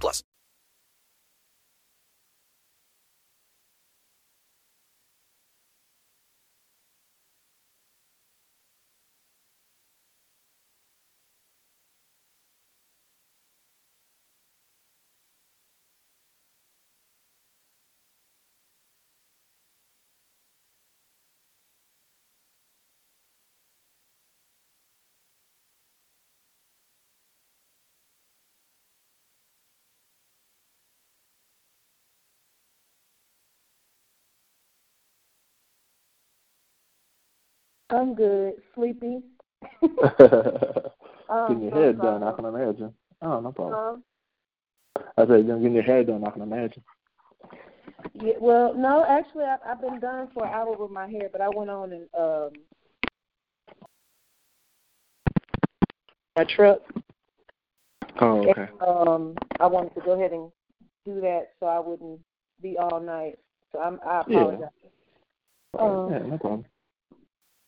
plus. 0.00 0.22
I'm 37.92 38.14
good. 38.14 38.54
Sleepy. 38.74 39.20
Um, 41.28 41.46
getting 41.48 41.62
your 41.62 41.72
head 41.72 42.00
done, 42.00 42.22
I 42.22 42.32
can 42.32 42.44
imagine. 42.44 42.92
Oh, 43.22 43.40
no 43.40 43.52
problem. 43.52 43.74
Um, 43.74 44.04
I 45.16 45.22
said, 45.22 45.46
you're 45.46 45.56
getting 45.58 45.72
your 45.74 45.82
hair 45.82 46.04
done, 46.04 46.24
I 46.24 46.30
can 46.30 46.42
imagine. 46.42 46.82
yeah, 48.14 48.34
well, 48.38 48.74
no, 48.74 49.06
actually, 49.08 49.44
I, 49.44 49.56
I've 49.66 49.80
been 49.80 49.98
done 49.98 50.28
for 50.34 50.44
an 50.44 50.52
hour 50.52 50.76
with 50.76 50.90
my 50.90 51.08
hair, 51.08 51.30
but 51.32 51.40
I 51.40 51.48
went 51.48 51.70
on 51.70 51.92
and 51.92 52.06
um, 52.18 52.50
my 56.36 56.44
truck. 56.44 56.80
Oh, 58.20 58.48
okay. 58.50 58.68
Um, 58.86 59.36
I 59.58 59.66
wanted 59.66 59.94
to 59.94 60.00
go 60.02 60.12
ahead 60.12 60.32
and 60.32 60.50
do 61.06 61.20
that 61.22 61.52
so 61.60 61.66
I 61.66 61.78
wouldn't 61.78 62.20
be 62.60 62.76
all 62.76 63.00
night. 63.00 63.38
So 63.72 63.80
I'm, 63.80 63.98
I 64.04 64.22
Yeah. 64.28 64.58
Um, 65.78 66.10
yeah, 66.10 66.18
no 66.18 66.38
problem. 66.38 66.64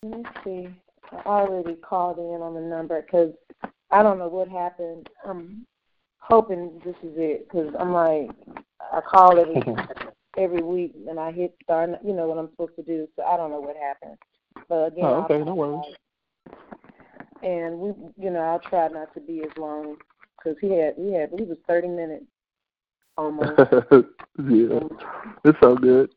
Let 0.05 0.19
me 0.19 0.25
see. 0.43 0.69
I 1.11 1.17
already 1.25 1.75
called 1.77 2.19
in 2.19 2.41
on 2.41 2.53
the 2.53 2.61
number 2.61 3.01
'cause 3.01 3.33
I 3.89 4.03
don't 4.03 4.19
know 4.19 4.27
what 4.27 4.47
happened. 4.47 5.09
I'm 5.23 5.65
hoping 6.19 6.79
this 6.79 6.95
is 7.03 7.17
it 7.17 7.49
'cause 7.49 7.73
I'm 7.79 7.91
like, 7.91 8.29
I 8.91 9.01
call 9.01 9.39
every 9.39 9.55
every 10.37 10.61
week 10.61 10.93
and 11.07 11.19
I 11.19 11.31
hit 11.31 11.55
start, 11.63 11.89
you 12.03 12.13
know 12.13 12.27
what 12.27 12.37
I'm 12.37 12.49
supposed 12.51 12.75
to 12.75 12.83
do. 12.83 13.07
So 13.15 13.23
I 13.23 13.35
don't 13.37 13.49
know 13.51 13.61
what 13.61 13.77
happened. 13.77 14.17
But 14.67 14.87
again, 14.93 15.05
Oh, 15.05 15.23
okay, 15.23 15.43
no 15.43 15.55
worries. 15.55 15.95
and 17.41 17.79
we, 17.79 17.93
you 18.17 18.29
know, 18.29 18.41
I'll 18.41 18.59
try 18.59 18.87
not 18.89 19.13
to 19.15 19.21
be 19.21 19.43
as 19.43 19.57
long 19.57 19.97
'cause 20.43 20.57
he 20.59 20.71
had, 20.71 20.95
he 20.97 21.13
had, 21.13 21.31
he 21.31 21.43
was 21.45 21.57
30 21.67 21.87
minutes 21.87 22.25
almost. 23.17 23.57
yeah, 24.37 24.79
it's 25.45 25.59
so 25.61 25.75
good. 25.75 26.13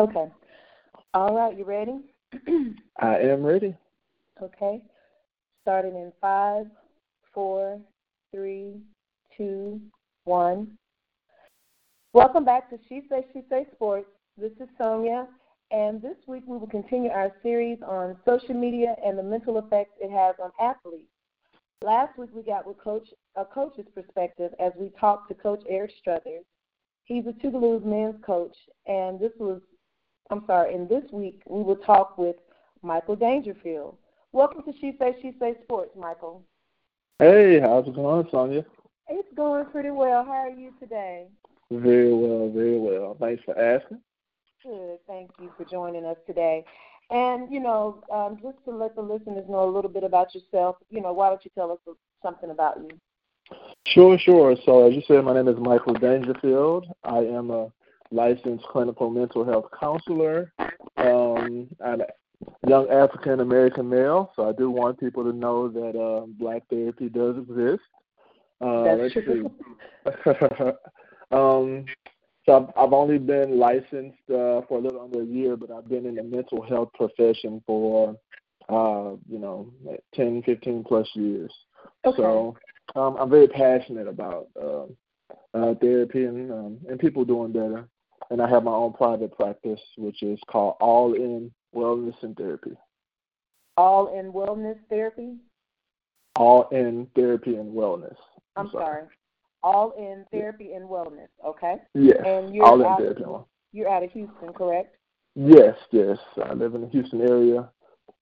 okay. 0.00 0.30
All 1.14 1.34
right, 1.34 1.56
you 1.56 1.64
ready? 1.64 1.98
I 2.98 3.18
am 3.18 3.42
ready. 3.42 3.76
Okay. 4.42 4.82
Starting 5.62 5.94
in 5.94 6.12
five, 6.20 6.66
four, 7.32 7.80
three, 8.32 8.80
two, 9.36 9.80
one. 10.24 10.76
Welcome 12.12 12.44
back 12.44 12.70
to 12.70 12.78
She 12.88 13.02
Say 13.08 13.26
She 13.32 13.42
Say 13.48 13.66
Sports. 13.74 14.08
This 14.38 14.52
is 14.60 14.68
Sonia, 14.80 15.28
and 15.70 16.00
this 16.02 16.16
week 16.26 16.42
we 16.46 16.58
will 16.58 16.66
continue 16.66 17.10
our 17.10 17.32
series 17.42 17.78
on 17.86 18.16
social 18.26 18.54
media 18.54 18.94
and 19.04 19.18
the 19.18 19.22
mental 19.22 19.58
effects 19.58 19.92
it 20.00 20.10
has 20.10 20.34
on 20.42 20.50
athletes. 20.60 21.08
Last 21.82 22.18
week 22.18 22.30
we 22.34 22.42
got 22.42 22.66
with 22.66 22.78
coach 22.78 23.08
a 23.36 23.44
coach's 23.44 23.86
perspective 23.94 24.52
as 24.58 24.72
we 24.78 24.90
talked 24.98 25.28
to 25.28 25.34
Coach 25.34 25.62
Eric 25.68 25.92
Struthers. 26.00 26.44
He's 27.04 27.24
a 27.26 27.32
Tougaloo's 27.32 27.84
men's 27.84 28.16
coach, 28.24 28.56
and 28.86 29.20
this 29.20 29.32
was 29.38 29.60
I'm 30.30 30.42
sorry, 30.46 30.74
and 30.74 30.88
this 30.88 31.04
week 31.12 31.40
we 31.46 31.62
will 31.62 31.76
talk 31.76 32.18
with 32.18 32.36
Michael 32.82 33.14
Dangerfield. 33.14 33.96
Welcome 34.32 34.64
to 34.64 34.72
She 34.80 34.96
Say 34.98 35.14
She 35.22 35.32
Say 35.38 35.54
Sports, 35.62 35.92
Michael. 35.96 36.42
Hey, 37.20 37.60
how's 37.60 37.86
it 37.86 37.94
going, 37.94 38.26
Sonia? 38.30 38.64
It's 39.08 39.28
going 39.36 39.66
pretty 39.66 39.90
well. 39.90 40.24
How 40.24 40.32
are 40.32 40.50
you 40.50 40.72
today? 40.80 41.28
Very 41.70 42.12
well, 42.12 42.50
very 42.50 42.78
well. 42.78 43.16
Thanks 43.20 43.42
for 43.44 43.56
asking. 43.58 44.00
Good. 44.64 44.98
Thank 45.06 45.30
you 45.40 45.50
for 45.56 45.64
joining 45.64 46.04
us 46.04 46.16
today. 46.26 46.64
And, 47.10 47.52
you 47.52 47.60
know, 47.60 48.02
um, 48.12 48.36
just 48.42 48.56
to 48.64 48.72
let 48.72 48.96
the 48.96 49.02
listeners 49.02 49.44
know 49.48 49.68
a 49.68 49.70
little 49.70 49.90
bit 49.90 50.02
about 50.02 50.34
yourself, 50.34 50.76
you 50.90 51.00
know, 51.00 51.12
why 51.12 51.28
don't 51.28 51.44
you 51.44 51.52
tell 51.54 51.70
us 51.70 51.78
something 52.20 52.50
about 52.50 52.78
you? 52.78 52.90
Sure, 53.86 54.18
sure. 54.18 54.56
So, 54.64 54.88
as 54.88 54.94
you 54.94 55.02
said, 55.06 55.24
my 55.24 55.34
name 55.34 55.46
is 55.46 55.56
Michael 55.58 55.94
Dangerfield. 55.94 56.86
I 57.04 57.18
am 57.18 57.52
a 57.52 57.70
licensed 58.10 58.64
clinical 58.66 59.10
mental 59.10 59.44
health 59.44 59.66
counselor. 59.78 60.52
Um, 60.96 61.68
I'm 61.84 62.00
a 62.00 62.68
young 62.68 62.88
African 62.90 63.40
American 63.40 63.88
male, 63.88 64.32
so 64.36 64.48
I 64.48 64.52
do 64.52 64.70
want 64.70 65.00
people 65.00 65.24
to 65.24 65.32
know 65.32 65.68
that 65.68 65.98
uh, 65.98 66.26
Black 66.38 66.62
therapy 66.68 67.08
does 67.08 67.36
exist. 67.36 67.82
Uh, 68.60 68.96
That's 68.96 69.12
true. 69.12 69.50
um, 71.30 71.84
so 72.46 72.56
I've, 72.56 72.84
I've 72.84 72.92
only 72.92 73.18
been 73.18 73.58
licensed 73.58 74.18
uh, 74.30 74.62
for 74.68 74.78
a 74.78 74.80
little 74.80 75.02
under 75.02 75.22
a 75.22 75.26
year, 75.26 75.56
but 75.56 75.70
I've 75.70 75.88
been 75.88 76.06
in 76.06 76.14
the 76.14 76.22
mental 76.22 76.62
health 76.62 76.90
profession 76.94 77.62
for, 77.66 78.16
uh, 78.68 79.16
you 79.28 79.38
know, 79.38 79.72
10, 80.14 80.42
15 80.44 80.84
plus 80.84 81.08
years. 81.14 81.52
Okay. 82.04 82.16
So 82.16 82.56
um, 82.94 83.16
I'm 83.18 83.30
very 83.30 83.48
passionate 83.48 84.06
about 84.06 84.46
uh, 84.60 84.84
uh, 85.54 85.74
therapy 85.80 86.24
and 86.24 86.50
um, 86.52 86.78
and 86.88 86.98
people 86.98 87.24
doing 87.24 87.52
better. 87.52 87.88
And 88.30 88.40
I 88.42 88.48
have 88.48 88.64
my 88.64 88.72
own 88.72 88.92
private 88.92 89.36
practice, 89.38 89.80
which 89.96 90.22
is 90.22 90.38
called 90.48 90.76
All 90.80 91.14
In 91.14 91.50
Wellness 91.74 92.14
and 92.22 92.36
Therapy. 92.36 92.72
All 93.76 94.18
in 94.18 94.32
wellness 94.32 94.78
therapy? 94.88 95.34
All 96.36 96.68
In 96.70 97.06
Therapy 97.14 97.56
and 97.56 97.72
Wellness. 97.74 98.16
I'm 98.56 98.70
sorry. 98.70 99.02
All 99.62 99.92
in 99.98 100.24
therapy 100.30 100.72
and 100.72 100.88
wellness, 100.88 101.28
okay? 101.44 101.76
Yes. 101.94 102.22
And 102.24 102.54
you're 102.54 102.64
All 102.64 102.80
In 102.80 102.86
out, 102.86 102.98
Therapy 102.98 103.22
and 103.22 103.32
Wellness. 103.32 103.46
you're 103.72 103.88
out 103.90 104.02
of 104.02 104.10
Houston, 104.12 104.52
correct? 104.54 104.96
Yes, 105.34 105.76
yes. 105.90 106.18
I 106.42 106.54
live 106.54 106.74
in 106.74 106.80
the 106.82 106.88
Houston 106.88 107.20
area, 107.20 107.68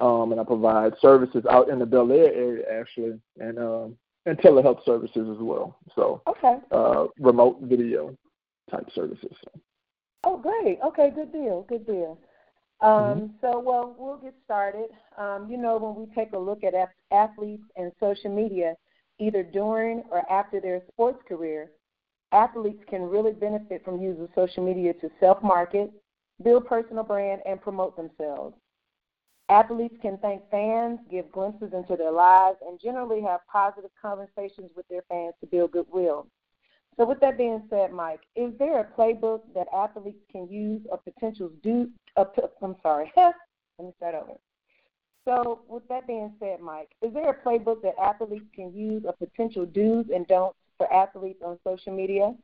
um, 0.01 0.33
and 0.33 0.41
I 0.41 0.45
provide 0.45 0.95
services 1.01 1.45
out 1.49 1.69
in 1.69 1.79
the 1.79 1.85
Bellaire 1.87 2.33
area 2.35 2.65
actually, 2.81 3.21
and 3.39 3.59
um, 3.59 3.97
and 4.27 4.37
telehealth 4.39 4.85
services 4.85 5.29
as 5.31 5.39
well. 5.39 5.77
So 5.95 6.23
Okay. 6.27 6.57
uh, 6.73 7.07
remote 7.21 7.59
video 7.63 8.17
type 8.71 8.89
services. 8.95 9.37
Oh, 10.25 10.37
great. 10.39 10.79
Okay, 10.85 11.11
good 11.11 11.33
deal. 11.33 11.63
Good 11.69 11.87
deal. 11.87 12.19
Um, 12.81 13.35
So, 13.41 13.59
well, 13.59 13.95
we'll 13.99 14.17
get 14.19 14.35
started. 14.45 14.91
Um, 15.17 15.49
you 15.51 15.57
know, 15.57 15.77
when 15.77 15.95
we 15.95 16.13
take 16.15 16.33
a 16.33 16.39
look 16.39 16.65
at 16.65 16.75
ath- 16.75 16.95
athletes 17.11 17.65
and 17.77 17.93
social 18.01 18.35
media, 18.35 18.75
either 19.19 19.43
during 19.43 20.03
or 20.11 20.31
after 20.31 20.61
their 20.61 20.83
sports 20.93 21.23
career, 21.29 21.71
athletes 22.33 22.83
can 22.89 23.03
really 23.03 23.33
benefit 23.33 23.85
from 23.85 24.01
using 24.01 24.29
social 24.35 24.65
media 24.65 24.93
to 24.95 25.11
self 25.21 25.43
market, 25.43 25.91
build 26.43 26.67
personal 26.67 27.05
brand, 27.05 27.43
and 27.47 27.61
promote 27.61 27.97
themselves. 27.97 28.57
Athletes 29.51 29.97
can 30.01 30.17
thank 30.19 30.43
fans, 30.51 30.99
give 31.11 31.31
glimpses 31.31 31.73
into 31.75 31.97
their 31.97 32.11
lives, 32.11 32.57
and 32.67 32.81
generally 32.81 33.21
have 33.21 33.41
positive 33.51 33.91
conversations 34.01 34.71
with 34.75 34.89
their 34.89 35.03
fans 35.09 35.35
to 35.41 35.47
build 35.47 35.73
goodwill. 35.73 36.27
So, 36.97 37.07
with 37.07 37.21
that 37.21 37.37
being 37.37 37.63
said, 37.71 37.93
Mike, 37.93 38.21
is 38.37 38.53
there 38.59 38.81
a 38.81 38.85
playbook 38.85 39.41
that 39.55 39.67
athletes 39.75 40.23
can 40.31 40.49
use 40.49 40.83
or 40.89 40.99
potentials 40.99 41.53
do? 41.63 41.91
Uh, 42.17 42.25
I'm 42.63 42.77
sorry. 42.83 43.13
Let 43.17 43.35
me 43.81 43.93
start 43.97 44.15
over. 44.15 44.35
So, 45.25 45.63
with 45.69 45.87
that 45.89 46.07
being 46.07 46.33
said, 46.39 46.61
Mike, 46.61 46.91
is 47.03 47.13
there 47.13 47.31
a 47.31 47.35
playbook 47.35 47.83
that 47.83 47.95
athletes 48.01 48.45
can 48.55 48.73
use 48.75 49.05
or 49.07 49.15
potential 49.15 49.67
do's 49.67 50.07
and 50.15 50.27
don'ts 50.29 50.57
for 50.79 50.93
athletes 50.93 51.41
on 51.45 51.59
social 51.65 51.95
media? 51.95 52.35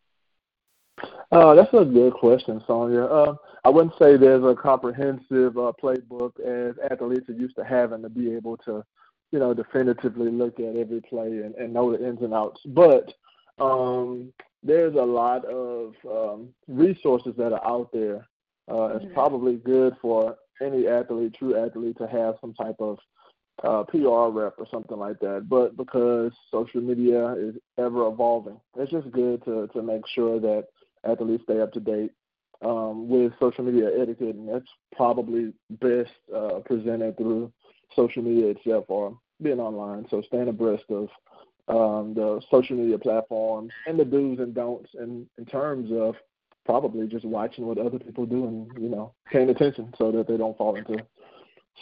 Uh, 1.30 1.54
that's 1.54 1.72
a 1.74 1.84
good 1.84 2.14
question, 2.14 2.62
Sonia. 2.66 3.04
Uh, 3.04 3.34
I 3.64 3.68
wouldn't 3.68 3.94
say 4.00 4.16
there's 4.16 4.44
a 4.44 4.54
comprehensive 4.54 5.56
uh, 5.56 5.72
playbook 5.82 6.40
as 6.40 6.74
athletes 6.90 7.28
are 7.28 7.34
used 7.34 7.56
to 7.56 7.64
having 7.64 8.02
to 8.02 8.08
be 8.08 8.32
able 8.32 8.56
to, 8.58 8.82
you 9.30 9.38
know, 9.38 9.54
definitively 9.54 10.30
look 10.30 10.58
at 10.58 10.76
every 10.76 11.00
play 11.02 11.26
and, 11.26 11.54
and 11.54 11.72
know 11.72 11.92
the 11.92 12.04
ins 12.04 12.22
and 12.22 12.34
outs. 12.34 12.60
But 12.66 13.12
um, 13.60 14.32
there's 14.62 14.94
a 14.94 14.98
lot 14.98 15.44
of 15.44 15.94
um, 16.08 16.48
resources 16.68 17.34
that 17.38 17.52
are 17.52 17.64
out 17.64 17.90
there. 17.92 18.26
Uh, 18.70 18.96
it's 18.96 19.04
mm-hmm. 19.04 19.14
probably 19.14 19.56
good 19.56 19.94
for 20.00 20.36
any 20.62 20.86
athlete, 20.86 21.34
true 21.38 21.56
athlete, 21.56 21.96
to 21.98 22.06
have 22.06 22.36
some 22.40 22.54
type 22.54 22.76
of 22.78 22.98
uh, 23.64 23.82
PR 23.84 24.30
rep 24.30 24.54
or 24.58 24.66
something 24.70 24.98
like 24.98 25.18
that. 25.20 25.46
But 25.48 25.76
because 25.76 26.32
social 26.50 26.80
media 26.80 27.34
is 27.34 27.56
ever 27.78 28.06
evolving, 28.06 28.60
it's 28.76 28.92
just 28.92 29.10
good 29.10 29.44
to 29.44 29.68
to 29.68 29.82
make 29.82 30.02
sure 30.14 30.40
that 30.40 30.66
athletes 31.04 31.44
stay 31.44 31.60
up 31.60 31.72
to 31.72 31.80
date 31.80 32.12
um, 32.62 33.08
with 33.08 33.32
social 33.40 33.64
media 33.64 33.90
etiquette, 34.00 34.36
and 34.36 34.48
that's 34.48 34.68
probably 34.94 35.52
best 35.70 36.10
uh, 36.34 36.60
presented 36.64 37.16
through 37.16 37.52
social 37.96 38.22
media 38.22 38.50
itself 38.50 38.84
or 38.88 39.18
being 39.42 39.60
online. 39.60 40.06
So 40.10 40.22
staying 40.26 40.48
abreast 40.48 40.84
of 40.90 41.08
um, 41.70 42.14
the 42.14 42.40
social 42.50 42.76
media 42.76 42.98
platforms 42.98 43.72
and 43.86 43.98
the 43.98 44.04
do's 44.04 44.38
and 44.38 44.54
don'ts 44.54 44.90
in, 44.94 45.26
in 45.38 45.44
terms 45.46 45.90
of 45.92 46.14
probably 46.64 47.06
just 47.06 47.24
watching 47.24 47.66
what 47.66 47.78
other 47.78 47.98
people 47.98 48.26
do 48.26 48.46
and 48.46 48.70
you 48.82 48.88
know 48.88 49.12
paying 49.30 49.50
attention 49.50 49.92
so 49.96 50.12
that 50.12 50.28
they 50.28 50.36
don't 50.36 50.56
fall 50.58 50.76
into 50.76 50.96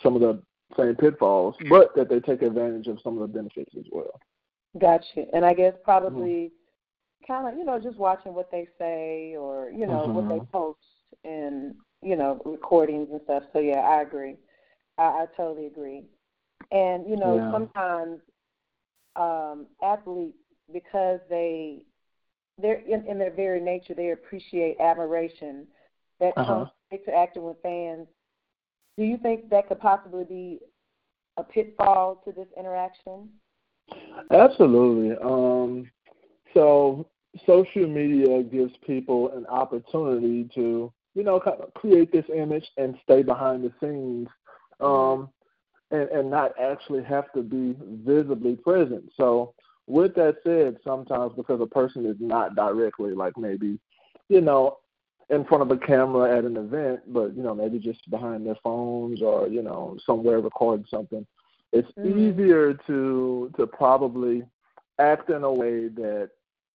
some 0.02 0.14
of 0.14 0.20
the 0.20 0.40
same 0.76 0.94
pitfalls, 0.94 1.54
but 1.68 1.94
that 1.96 2.08
they 2.08 2.20
take 2.20 2.42
advantage 2.42 2.86
of 2.86 2.98
some 3.02 3.18
of 3.18 3.20
the 3.20 3.34
benefits 3.34 3.72
as 3.78 3.84
well. 3.90 4.20
Gotcha. 4.78 5.24
And 5.32 5.44
I 5.44 5.54
guess 5.54 5.72
probably 5.82 6.52
mm-hmm. 7.26 7.32
kind 7.32 7.48
of 7.52 7.58
you 7.58 7.64
know 7.64 7.80
just 7.80 7.96
watching 7.96 8.34
what 8.34 8.50
they 8.50 8.68
say 8.78 9.34
or 9.38 9.70
you 9.70 9.86
know 9.86 10.04
mm-hmm. 10.06 10.14
what 10.14 10.28
they 10.28 10.40
mm-hmm. 10.40 10.50
post 10.52 10.78
and 11.24 11.74
you 12.02 12.16
know 12.16 12.40
recordings 12.44 13.08
and 13.10 13.20
stuff. 13.24 13.44
So 13.52 13.58
yeah, 13.58 13.80
I 13.80 14.02
agree. 14.02 14.36
I, 14.98 15.02
I 15.02 15.26
totally 15.36 15.66
agree. 15.66 16.04
And 16.70 17.08
you 17.08 17.16
know 17.16 17.36
yeah. 17.36 17.52
sometimes 17.52 18.20
um, 19.16 19.66
athletes 19.82 20.36
because 20.72 21.20
they 21.28 21.82
they're 22.60 22.80
in, 22.80 23.06
in, 23.06 23.18
their 23.18 23.32
very 23.32 23.60
nature 23.60 23.94
they 23.94 24.10
appreciate 24.10 24.80
admiration 24.80 25.66
that 26.20 26.32
uh-huh. 26.36 26.66
comes 26.90 27.04
to 27.04 27.14
acting 27.14 27.44
with 27.44 27.56
fans. 27.62 28.06
Do 28.96 29.04
you 29.04 29.16
think 29.18 29.48
that 29.50 29.68
could 29.68 29.80
possibly 29.80 30.24
be 30.24 30.58
a 31.36 31.44
pitfall 31.44 32.20
to 32.24 32.32
this 32.32 32.48
interaction? 32.58 33.28
Absolutely. 34.30 35.16
Um, 35.22 35.90
so 36.54 37.06
social 37.46 37.86
media 37.86 38.42
gives 38.42 38.72
people 38.86 39.30
an 39.36 39.46
opportunity 39.46 40.48
to, 40.54 40.92
you 41.14 41.22
know, 41.22 41.40
create 41.74 42.10
this 42.12 42.24
image 42.34 42.66
and 42.76 42.96
stay 43.04 43.22
behind 43.22 43.64
the 43.64 43.72
scenes. 43.80 44.28
Mm-hmm. 44.80 44.84
Um, 44.84 45.30
and, 45.90 46.08
and 46.10 46.30
not 46.30 46.52
actually 46.60 47.02
have 47.04 47.32
to 47.32 47.42
be 47.42 47.76
visibly 48.04 48.56
present. 48.56 49.10
So 49.16 49.54
with 49.86 50.14
that 50.16 50.36
said, 50.44 50.76
sometimes 50.84 51.32
because 51.36 51.60
a 51.60 51.66
person 51.66 52.04
is 52.06 52.16
not 52.20 52.54
directly 52.54 53.12
like 53.14 53.36
maybe, 53.38 53.78
you 54.28 54.40
know, 54.40 54.78
in 55.30 55.44
front 55.44 55.62
of 55.62 55.70
a 55.70 55.78
camera 55.78 56.36
at 56.36 56.44
an 56.44 56.56
event, 56.56 57.00
but 57.12 57.34
you 57.36 57.42
know, 57.42 57.54
maybe 57.54 57.78
just 57.78 58.08
behind 58.10 58.46
their 58.46 58.56
phones 58.62 59.22
or, 59.22 59.48
you 59.48 59.62
know, 59.62 59.96
somewhere 60.04 60.40
recording 60.40 60.86
something, 60.90 61.26
it's 61.72 61.90
mm-hmm. 61.98 62.18
easier 62.18 62.74
to 62.86 63.50
to 63.56 63.66
probably 63.66 64.42
act 64.98 65.30
in 65.30 65.44
a 65.44 65.52
way 65.52 65.88
that 65.88 66.30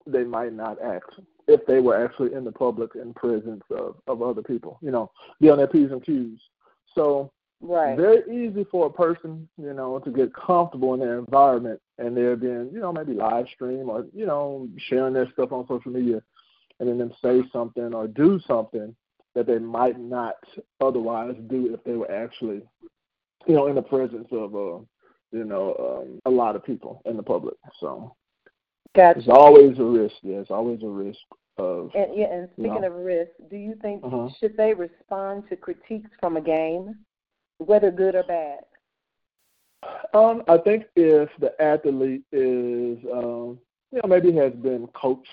they 0.05 0.23
might 0.23 0.53
not 0.53 0.81
act 0.81 1.19
if 1.47 1.65
they 1.65 1.79
were 1.79 2.03
actually 2.03 2.33
in 2.33 2.43
the 2.43 2.51
public 2.51 2.91
in 2.95 3.13
presence 3.13 3.63
of, 3.71 3.95
of 4.07 4.21
other 4.21 4.41
people, 4.41 4.79
you 4.81 4.91
know, 4.91 5.11
be 5.41 5.49
on 5.49 5.57
their 5.57 5.67
P's 5.67 5.91
and 5.91 6.03
Q's. 6.03 6.39
So 6.95 7.31
Right. 7.61 7.97
Very 7.97 8.47
easy 8.47 8.65
for 8.69 8.87
a 8.87 8.89
person, 8.89 9.47
you 9.57 9.73
know, 9.73 9.99
to 9.99 10.11
get 10.11 10.33
comfortable 10.33 10.93
in 10.93 10.99
their 10.99 11.19
environment 11.19 11.79
and 11.97 12.15
they're 12.15 12.35
being, 12.35 12.69
you 12.73 12.79
know, 12.79 12.91
maybe 12.91 13.13
live 13.13 13.45
stream 13.53 13.89
or, 13.89 14.05
you 14.13 14.25
know, 14.25 14.67
sharing 14.89 15.13
their 15.13 15.31
stuff 15.31 15.51
on 15.51 15.65
social 15.67 15.91
media 15.91 16.21
and 16.79 16.89
then 16.89 16.97
them 16.97 17.13
say 17.23 17.41
something 17.53 17.93
or 17.93 18.07
do 18.07 18.39
something 18.45 18.93
that 19.35 19.47
they 19.47 19.59
might 19.59 19.99
not 19.99 20.35
otherwise 20.81 21.35
do 21.47 21.73
if 21.73 21.83
they 21.85 21.93
were 21.93 22.11
actually, 22.11 22.61
you 23.47 23.55
know, 23.55 23.67
in 23.67 23.75
the 23.75 23.81
presence 23.81 24.27
of 24.31 24.55
uh, 24.55 24.83
you 25.33 25.43
know, 25.43 26.03
um, 26.05 26.21
a 26.25 26.29
lot 26.29 26.55
of 26.55 26.63
people 26.63 27.01
in 27.05 27.17
the 27.17 27.23
public. 27.23 27.55
So 27.79 28.15
gotcha. 28.95 29.19
it's 29.19 29.27
always 29.27 29.77
a 29.79 29.83
risk, 29.83 30.15
yeah, 30.21 30.37
it's 30.37 30.51
always 30.51 30.81
a 30.83 30.87
risk 30.87 31.19
of 31.57 31.91
and 31.93 32.15
yeah, 32.15 32.33
and 32.33 32.49
speaking 32.53 32.75
you 32.75 32.81
know, 32.81 32.87
of 32.87 32.93
risk, 32.93 33.31
do 33.49 33.57
you 33.57 33.75
think 33.81 34.03
uh-huh. 34.03 34.29
should 34.39 34.55
they 34.55 34.73
respond 34.73 35.43
to 35.49 35.55
critiques 35.55 36.09
from 36.19 36.37
a 36.37 36.41
game? 36.41 36.95
Whether 37.57 37.91
good 37.91 38.15
or 38.15 38.23
bad? 38.23 38.59
Um, 40.13 40.43
I 40.47 40.57
think 40.57 40.85
if 40.95 41.29
the 41.39 41.59
athlete 41.61 42.23
is, 42.31 42.97
um, 43.11 43.59
you 43.91 43.99
know, 44.01 44.07
maybe 44.07 44.33
has 44.33 44.53
been 44.53 44.87
coached, 44.93 45.27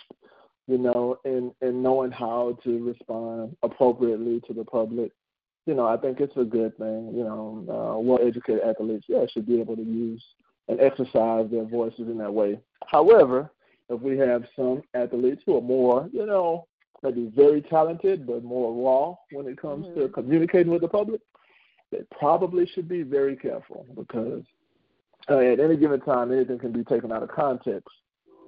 you 0.67 0.79
know, 0.79 1.19
in 1.25 1.53
in 1.61 1.83
knowing 1.83 2.11
how 2.11 2.59
to 2.65 2.85
respond 2.85 3.57
appropriately 3.63 4.41
to 4.47 4.55
the 4.55 4.65
public, 4.65 5.13
you 5.67 5.75
know, 5.75 5.87
I 5.87 5.97
think 5.97 6.21
it's 6.21 6.37
a 6.37 6.45
good 6.45 6.77
thing. 6.79 7.13
You 7.15 7.25
know, 7.25 7.65
uh, 7.69 7.99
well-educated 7.99 8.63
athletes, 8.63 9.07
yeah, 9.09 9.25
should 9.33 9.47
be 9.47 9.61
able 9.61 9.77
to 9.77 9.83
use 9.83 10.25
and 10.69 10.81
exercise 10.81 11.51
their 11.51 11.65
voices 11.65 12.09
in 12.09 12.19
that 12.19 12.33
way. 12.33 12.59
However, 12.87 13.51
if 13.89 14.01
we 14.01 14.17
have 14.19 14.45
some 14.55 14.83
athletes 14.95 15.43
who 15.45 15.59
are 15.59 15.63
more, 15.63 16.09
you 16.13 16.25
know, 16.25 16.67
maybe 17.03 17.31
very 17.35 17.61
talented 17.63 18.27
but 18.27 18.45
more 18.45 18.73
raw 18.73 19.17
when 19.33 19.47
it 19.47 19.61
comes 19.61 19.87
mm-hmm. 19.87 20.01
to 20.01 20.09
communicating 20.09 20.73
with 20.73 20.83
the 20.83 20.89
public, 20.89 21.21
they 21.91 22.01
probably 22.19 22.67
should 22.75 22.89
be 22.89 23.03
very 23.03 23.37
careful 23.37 23.87
because 23.97 24.43
uh, 25.29 25.39
at 25.39 25.61
any 25.61 25.77
given 25.77 26.01
time, 26.01 26.33
anything 26.33 26.59
can 26.59 26.73
be 26.73 26.85
taken 26.85 27.13
out 27.13 27.23
of 27.23 27.31
context, 27.31 27.89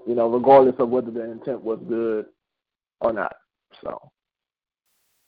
you 0.06 0.15
know, 0.15 0.29
regardless 0.29 0.75
of 0.79 0.89
whether 0.89 1.11
the 1.11 1.31
intent 1.31 1.62
was 1.62 1.79
good 1.89 2.27
or 3.00 3.12
not. 3.12 3.35
So. 3.83 4.11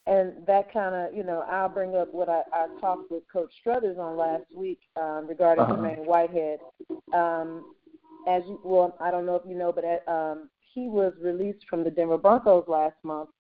And 0.07 0.47
that 0.47 0.73
kind 0.73 0.95
of, 0.95 1.15
you 1.15 1.25
know, 1.25 1.45
I'll 1.51 1.69
bring 1.69 1.97
up 1.97 2.13
what 2.13 2.29
I, 2.29 2.43
I 2.53 2.67
talked 2.81 3.11
with 3.11 3.23
Coach 3.33 3.51
Struthers 3.59 3.97
on 3.99 4.17
last 4.17 4.45
week 4.55 4.81
um, 5.01 5.27
regarding 5.27 5.65
uh-huh. 5.65 5.77
Jermaine 5.77 6.05
Whitehead. 6.05 6.59
Um, 7.15 7.75
as 8.29 8.43
you, 8.47 8.61
well, 8.65 8.97
I 9.01 9.11
don't 9.11 9.25
know 9.25 9.37
if 9.37 9.43
you 9.47 9.55
know, 9.55 9.73
but 9.73 9.85
at, 9.85 10.07
um, 10.07 10.51
he 10.75 10.89
was 10.89 11.15
released 11.23 11.65
from 11.71 11.85
the 11.85 11.91
Denver 11.91 12.19
Broncos 12.19 12.65
last 12.69 12.97
month 13.03 13.31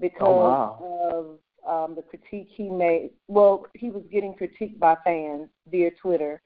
because 0.00 0.20
oh, 0.22 0.36
wow. 0.36 1.10
of 1.12 1.38
um, 1.66 1.94
the 1.94 2.02
critique 2.02 2.48
he 2.50 2.68
made. 2.68 3.10
Well, 3.28 3.66
he 3.74 3.90
was 3.90 4.02
getting 4.10 4.34
critiqued 4.34 4.78
by 4.78 4.96
fans 5.04 5.48
via 5.70 5.90
Twitter, 5.92 6.40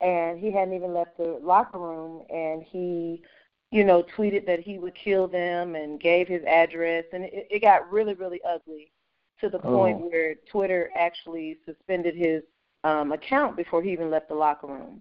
and 0.00 0.38
he 0.38 0.50
hadn't 0.50 0.74
even 0.74 0.94
left 0.94 1.16
the 1.16 1.38
locker 1.42 1.78
room, 1.78 2.22
and 2.30 2.62
he, 2.62 3.22
you 3.70 3.84
know, 3.84 4.04
tweeted 4.16 4.46
that 4.46 4.60
he 4.60 4.78
would 4.78 4.94
kill 4.94 5.28
them 5.28 5.74
and 5.74 6.00
gave 6.00 6.28
his 6.28 6.42
address, 6.44 7.04
and 7.12 7.24
it, 7.24 7.48
it 7.50 7.60
got 7.60 7.90
really, 7.90 8.14
really 8.14 8.40
ugly 8.48 8.92
to 9.40 9.48
the 9.48 9.60
oh. 9.64 9.76
point 9.76 10.00
where 10.00 10.34
Twitter 10.50 10.90
actually 10.96 11.58
suspended 11.64 12.14
his 12.14 12.42
um, 12.84 13.12
account 13.12 13.56
before 13.56 13.82
he 13.82 13.92
even 13.92 14.10
left 14.10 14.28
the 14.28 14.34
locker 14.34 14.66
room. 14.66 15.00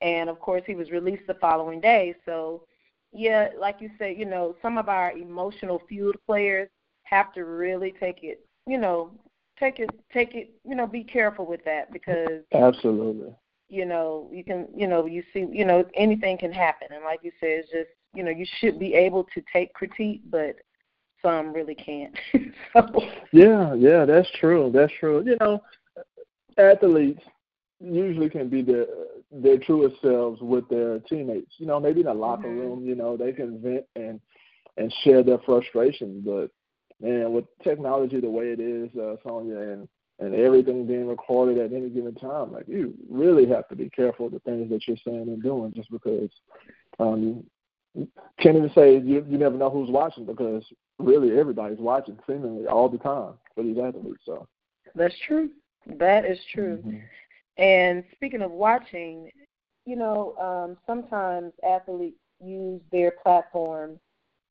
And 0.00 0.30
of 0.30 0.38
course, 0.38 0.62
he 0.66 0.74
was 0.74 0.90
released 0.90 1.26
the 1.26 1.34
following 1.34 1.80
day. 1.80 2.14
So, 2.24 2.64
yeah, 3.12 3.48
like 3.58 3.80
you 3.80 3.90
said, 3.98 4.16
you 4.16 4.26
know, 4.26 4.54
some 4.62 4.78
of 4.78 4.88
our 4.88 5.12
emotional 5.12 5.82
fueled 5.88 6.16
players 6.26 6.68
have 7.04 7.32
to 7.32 7.44
really 7.44 7.94
take 7.98 8.22
it 8.22 8.46
you 8.68 8.78
know, 8.78 9.10
take 9.58 9.78
it 9.80 9.90
take 10.12 10.34
it 10.34 10.50
you 10.64 10.74
know, 10.74 10.86
be 10.86 11.02
careful 11.04 11.46
with 11.46 11.64
that 11.64 11.92
because 11.92 12.42
Absolutely. 12.52 13.34
You 13.68 13.84
know, 13.84 14.28
you 14.32 14.44
can 14.44 14.68
you 14.74 14.86
know, 14.86 15.06
you 15.06 15.22
see 15.32 15.46
you 15.50 15.64
know, 15.64 15.84
anything 15.94 16.38
can 16.38 16.52
happen 16.52 16.88
and 16.92 17.04
like 17.04 17.20
you 17.22 17.32
said, 17.40 17.50
it's 17.50 17.70
just 17.70 17.90
you 18.14 18.22
know, 18.22 18.30
you 18.30 18.46
should 18.58 18.78
be 18.78 18.94
able 18.94 19.24
to 19.34 19.42
take 19.52 19.72
critique 19.74 20.22
but 20.30 20.56
some 21.22 21.52
really 21.52 21.74
can't. 21.74 22.16
so 22.72 22.86
Yeah, 23.32 23.74
yeah, 23.74 24.04
that's 24.04 24.30
true. 24.38 24.70
That's 24.72 24.92
true. 25.00 25.24
You 25.24 25.36
know, 25.40 25.62
athletes 26.56 27.22
usually 27.80 28.28
can 28.28 28.48
be 28.48 28.62
their 28.62 28.86
their 29.30 29.58
truest 29.58 30.00
selves 30.00 30.40
with 30.40 30.68
their 30.68 31.00
teammates. 31.00 31.54
You 31.58 31.66
know, 31.66 31.78
maybe 31.78 32.00
in 32.00 32.06
a 32.06 32.14
locker 32.14 32.48
mm-hmm. 32.48 32.58
room, 32.58 32.84
you 32.84 32.94
know, 32.94 33.16
they 33.16 33.32
can 33.32 33.60
vent 33.60 33.84
and 33.96 34.20
and 34.76 34.92
share 35.02 35.22
their 35.22 35.38
frustrations, 35.38 36.24
but 36.24 36.50
and 37.02 37.32
with 37.32 37.44
technology 37.62 38.20
the 38.20 38.28
way 38.28 38.46
it 38.46 38.60
is, 38.60 38.90
uh, 38.96 39.16
Sonia, 39.24 39.58
and 39.58 39.88
and 40.20 40.34
everything 40.34 40.84
being 40.84 41.06
recorded 41.06 41.58
at 41.58 41.72
any 41.72 41.88
given 41.90 42.14
time, 42.14 42.52
like 42.52 42.66
you 42.66 42.92
really 43.08 43.46
have 43.46 43.68
to 43.68 43.76
be 43.76 43.88
careful 43.90 44.26
of 44.26 44.32
the 44.32 44.40
things 44.40 44.68
that 44.70 44.86
you're 44.88 44.96
saying 45.04 45.28
and 45.28 45.42
doing, 45.42 45.72
just 45.74 45.90
because 45.90 46.30
um, 46.98 47.44
can't 48.40 48.56
even 48.56 48.70
say 48.74 48.98
you 48.98 49.24
you 49.28 49.38
never 49.38 49.56
know 49.56 49.70
who's 49.70 49.90
watching 49.90 50.24
because 50.24 50.64
really 50.98 51.38
everybody's 51.38 51.78
watching 51.78 52.18
seemingly 52.26 52.66
all 52.66 52.88
the 52.88 52.98
time 52.98 53.34
for 53.54 53.62
these 53.62 53.78
athletes. 53.78 54.22
So 54.26 54.46
that's 54.94 55.14
true. 55.26 55.50
That 55.86 56.24
is 56.24 56.38
true. 56.52 56.78
Mm-hmm. 56.78 57.62
And 57.62 58.04
speaking 58.14 58.42
of 58.42 58.50
watching, 58.50 59.30
you 59.86 59.96
know, 59.96 60.36
um, 60.36 60.76
sometimes 60.86 61.52
athletes 61.68 62.18
use 62.40 62.80
their 62.92 63.12
platform 63.22 63.98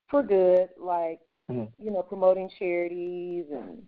for 0.10 0.24
good, 0.24 0.70
like 0.80 1.20
mm-hmm. 1.51 1.84
you 1.84 1.92
know, 1.92 2.01
promoting 2.01 2.50
charities 2.58 3.46
and 3.51 3.82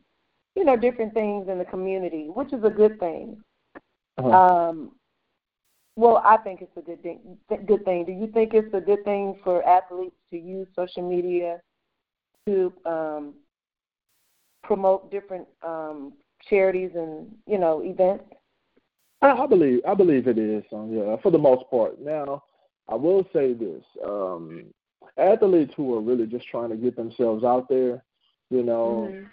you 0.56 0.66
know 0.66 0.76
different 0.76 1.14
things 1.14 1.48
in 1.50 1.58
the 1.58 1.66
community, 1.66 2.28
which 2.34 2.54
is 2.54 2.64
a 2.64 2.70
good 2.70 3.00
thing. 3.00 3.38
Uh-huh. 4.18 4.30
Um, 4.30 4.92
well, 5.96 6.22
I 6.24 6.38
think 6.38 6.62
it's 6.62 6.78
a 6.78 6.82
good 6.82 7.04
thing. 7.04 7.38
Good 7.66 7.84
thing. 7.84 8.06
Do 8.06 8.12
you 8.12 8.28
think 8.28 8.54
it's 8.54 8.74
a 8.74 8.80
good 8.80 9.04
thing 9.04 9.38
for 9.44 9.68
athletes 9.68 10.16
to 10.32 10.38
use 10.38 10.68
social 10.76 11.08
media 11.08 11.60
to 12.48 12.74
um, 12.86 13.34
promote 14.64 15.12
different 15.12 15.48
um, 15.62 16.14
charities 16.50 16.92
and 16.96 17.28
you 17.48 17.58
know 17.58 17.82
events? 17.84 18.24
I, 19.22 19.32
I 19.32 19.48
believe 19.48 19.82
I 19.88 19.94
believe 19.94 20.28
it 20.28 20.38
is. 20.38 20.64
Um, 20.72 20.94
yeah, 20.94 21.18
for 21.22 21.32
the 21.32 21.38
most 21.38 21.70
part. 21.70 22.00
Now, 22.00 22.44
I 22.88 22.96
will 22.96 23.28
say 23.34 23.54
this: 23.54 23.84
um, 24.06 24.66
athletes 25.20 25.74
who 25.76 25.94
are 25.96 26.02
really 26.02 26.28
just 26.28 26.48
trying 26.48 26.70
to 26.70 26.78
get 26.78 26.96
themselves 26.96 27.44
out 27.44 27.68
there, 27.70 28.04
you 28.50 28.64
know, 28.64 29.14
Mhm. 29.14 29.30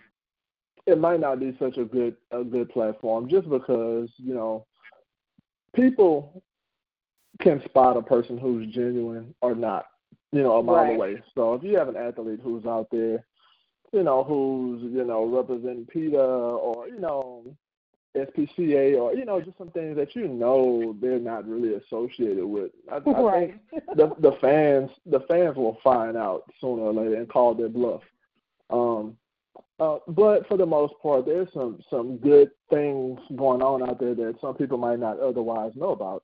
it 0.87 0.99
might 0.99 1.21
not 1.21 1.41
be 1.41 1.57
such 1.59 1.77
a 1.79 1.85
good 1.85 2.17
a 2.31 2.45
good 2.45 2.69
platform 2.71 3.29
just 3.29 3.49
because 3.49 4.09
you 4.19 4.35
know 4.35 4.67
people 5.75 6.43
can 7.41 7.63
spot 7.65 7.97
a 7.97 8.03
person 8.03 8.39
who's 8.39 8.73
genuine 8.73 9.35
or 9.43 9.55
not, 9.55 9.87
you 10.33 10.43
know, 10.43 10.59
a 10.59 10.63
mile 10.63 10.85
Right. 10.85 10.95
away. 10.95 11.23
So 11.35 11.55
if 11.55 11.63
you 11.63 11.77
have 11.77 11.89
an 11.89 11.97
athlete 11.97 12.41
who's 12.43 12.65
out 12.65 12.89
there, 12.91 13.27
you 13.93 14.03
know, 14.03 14.25
who's 14.25 14.83
you 14.83 15.05
know 15.05 15.25
representing 15.25 15.87
PETA 15.87 16.19
or 16.19 16.89
you 16.89 17.01
know 17.01 17.45
SPCA 18.17 18.99
or 18.99 19.15
you 19.15 19.25
know 19.25 19.41
just 19.41 19.59
some 19.59 19.71
things 19.71 19.97
that 19.97 20.15
you 20.17 20.29
know 20.29 20.97
they're 21.01 21.19
not 21.19 21.47
really 21.49 21.75
associated 21.75 22.45
with, 22.47 22.73
I, 22.91 22.97
I 22.97 23.01
think 23.01 23.61
the 23.95 24.15
the 24.19 24.37
fans 24.41 24.91
the 25.07 25.21
fans 25.29 25.57
will 25.57 25.79
find 25.83 26.17
out 26.17 26.45
sooner 26.61 26.83
or 26.83 26.93
later 26.93 27.17
and 27.17 27.29
call 27.29 27.55
their 27.55 27.69
bluff. 27.69 28.03
Um, 28.71 29.17
uh, 29.79 29.99
but 30.09 30.47
for 30.49 30.57
the 30.57 30.67
most 30.67 30.95
part, 31.03 31.27
there's 31.27 31.53
some 31.53 31.81
some 31.91 32.17
good 32.17 32.51
things 32.71 33.19
going 33.37 33.63
on 33.63 33.89
out 33.89 34.01
there 34.01 34.15
that 34.15 34.41
some 34.41 34.55
people 34.55 34.79
might 34.79 34.99
not 34.99 35.21
otherwise 35.21 35.73
know 35.75 35.91
about. 35.91 36.23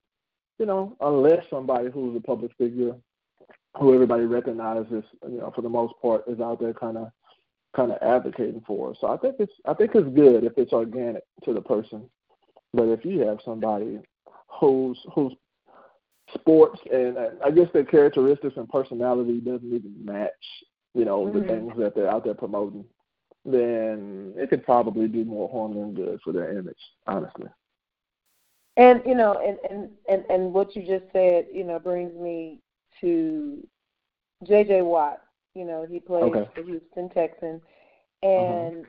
You 0.58 0.66
know, 0.66 0.96
unless 1.00 1.44
somebody 1.50 1.90
who's 1.90 2.16
a 2.16 2.20
public 2.20 2.52
figure, 2.56 2.94
who 3.78 3.94
everybody 3.94 4.24
recognizes, 4.24 5.04
you 5.28 5.38
know, 5.38 5.52
for 5.54 5.62
the 5.62 5.68
most 5.68 5.94
part, 6.00 6.24
is 6.28 6.40
out 6.40 6.60
there 6.60 6.72
kind 6.72 6.96
of 6.96 7.08
kind 7.74 7.92
of 7.92 7.98
advocating 8.02 8.62
for. 8.66 8.94
So 9.00 9.08
I 9.08 9.16
think 9.16 9.36
it's 9.38 9.52
I 9.66 9.74
think 9.74 9.92
it's 9.94 10.08
good 10.14 10.44
if 10.44 10.52
it's 10.56 10.72
organic 10.72 11.24
to 11.44 11.54
the 11.54 11.60
person. 11.60 12.08
But 12.74 12.88
if 12.88 13.04
you 13.04 13.20
have 13.20 13.38
somebody 13.44 14.00
who's 14.48 14.98
who's 15.14 15.32
sports 16.34 16.80
and 16.90 17.16
I 17.44 17.50
guess 17.50 17.68
their 17.72 17.84
characteristics 17.84 18.56
and 18.56 18.68
personality 18.68 19.40
doesn't 19.40 19.72
even 19.72 19.94
match, 20.04 20.30
you 20.94 21.04
know, 21.04 21.30
the 21.30 21.40
Mhm. 21.40 21.48
things 21.48 21.76
that 21.78 21.94
they're 21.94 22.10
out 22.10 22.24
there 22.24 22.34
promoting, 22.34 22.84
then 23.44 24.34
it 24.36 24.48
could 24.50 24.64
probably 24.64 25.08
do 25.08 25.24
more 25.24 25.48
harm 25.48 25.74
than 25.74 25.94
good 25.94 26.20
for 26.22 26.32
their 26.32 26.56
image, 26.56 26.78
honestly. 27.06 27.48
And 28.76 29.02
you 29.04 29.14
know, 29.14 29.34
and, 29.34 29.58
and 29.70 29.90
and 30.08 30.24
and 30.30 30.54
what 30.54 30.74
you 30.74 30.82
just 30.86 31.10
said, 31.12 31.46
you 31.52 31.64
know, 31.64 31.78
brings 31.78 32.14
me 32.14 32.60
to 33.00 33.66
J.J. 34.44 34.82
Watt. 34.82 35.22
You 35.54 35.64
know, 35.64 35.86
he 35.88 36.00
plays 36.00 36.26
Okay. 36.26 36.48
for 36.54 36.62
Houston 36.62 37.08
Texans, 37.10 37.60
and 38.22 38.86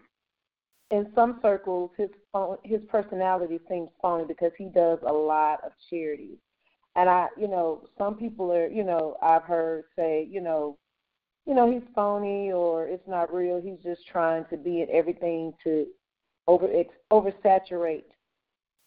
in 0.91 1.07
some 1.15 1.39
circles, 1.41 1.91
his 1.97 2.09
phone, 2.31 2.57
his 2.63 2.81
personality 2.89 3.59
seems 3.69 3.89
phony 4.01 4.25
because 4.25 4.51
he 4.57 4.65
does 4.65 4.99
a 5.05 5.11
lot 5.11 5.63
of 5.63 5.71
charities. 5.89 6.37
And 6.95 7.09
I, 7.09 7.27
you 7.37 7.47
know, 7.47 7.83
some 7.97 8.15
people 8.15 8.51
are, 8.51 8.67
you 8.67 8.83
know, 8.83 9.17
I've 9.21 9.43
heard 9.43 9.85
say, 9.95 10.27
you 10.29 10.41
know, 10.41 10.77
you 11.45 11.53
know, 11.55 11.71
he's 11.71 11.83
phony 11.95 12.51
or 12.51 12.87
it's 12.87 13.07
not 13.07 13.33
real. 13.33 13.59
He's 13.61 13.79
just 13.83 14.07
trying 14.07 14.45
to 14.49 14.57
be 14.57 14.81
at 14.81 14.89
everything 14.89 15.53
to 15.63 15.87
over 16.47 16.67
oversaturate 17.11 18.03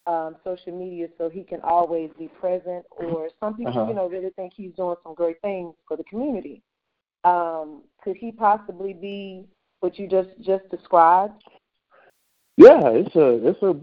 um, 0.06 0.36
social 0.44 0.76
media 0.78 1.08
so 1.18 1.28
he 1.28 1.42
can 1.42 1.60
always 1.62 2.10
be 2.18 2.28
present. 2.28 2.84
Or 2.90 3.28
some 3.40 3.56
people, 3.56 3.70
Uh-huh. 3.70 3.88
you 3.88 3.94
know, 3.94 4.08
really 4.08 4.30
think 4.36 4.52
he's 4.54 4.72
doing 4.76 4.96
some 5.02 5.14
great 5.14 5.40
things 5.42 5.74
for 5.88 5.96
the 5.96 6.04
community. 6.04 6.62
Um, 7.26 7.82
could 8.02 8.16
he 8.16 8.30
possibly 8.30 8.92
be 8.92 9.46
what 9.80 9.98
you 9.98 10.06
just 10.06 10.28
just 10.40 10.68
described? 10.70 11.42
Yeah, 12.56 12.88
it's 12.88 13.14
a 13.16 13.46
it's 13.48 13.62
a 13.62 13.74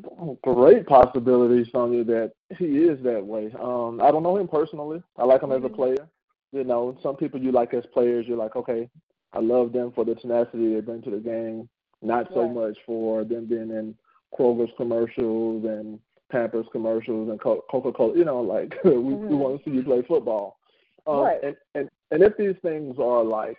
great 0.42 0.88
possibility, 0.88 1.70
Sonya, 1.72 2.06
that 2.06 2.32
he 2.58 2.78
is 2.78 3.04
that 3.04 3.24
way. 3.24 3.54
Um, 3.60 4.00
I 4.02 4.10
don't 4.12 4.24
know 4.24 4.38
him 4.38 4.48
personally. 4.48 5.04
I 5.18 5.26
like 5.26 5.44
him 5.44 5.52
as 5.52 5.64
a 5.64 5.70
Mhm. 5.70 5.76
player. 5.76 6.10
You 6.54 6.64
know, 6.64 6.98
some 7.04 7.16
people 7.16 7.40
you 7.40 7.52
like 7.52 7.74
as 7.74 7.86
players, 7.88 8.26
you're 8.28 8.38
like, 8.38 8.56
okay, 8.56 8.90
I 9.34 9.40
love 9.40 9.74
them 9.74 9.92
for 9.92 10.06
the 10.06 10.16
tenacity 10.16 10.74
they 10.74 10.82
bring 10.82 11.02
to 11.02 11.12
the 11.12 11.18
game, 11.18 11.68
not 12.02 12.32
so 12.34 12.44
Right. 12.44 12.56
much 12.56 12.78
for 12.86 13.24
them 13.24 13.46
being 13.46 13.72
in 13.72 13.96
Kroger's 14.34 14.72
commercials 14.78 15.66
and 15.66 16.00
Pampers 16.32 16.66
commercials 16.72 17.30
and 17.30 17.40
Coca-Cola. 17.40 18.18
You 18.18 18.26
know, 18.26 18.42
like 18.42 18.74
we, 18.84 18.92
we 18.92 19.16
Mhm. 19.16 19.38
want 19.38 19.64
to 19.64 19.70
see 19.70 19.76
you 19.76 19.84
play 19.84 20.02
football. 20.04 20.58
Um, 21.06 21.20
Right. 21.26 21.44
and, 21.44 21.56
and 21.76 21.90
and 22.13 22.22
if 22.22 22.38
these 22.38 22.55
things 22.62 22.98
are 23.00 23.24
like 23.24 23.58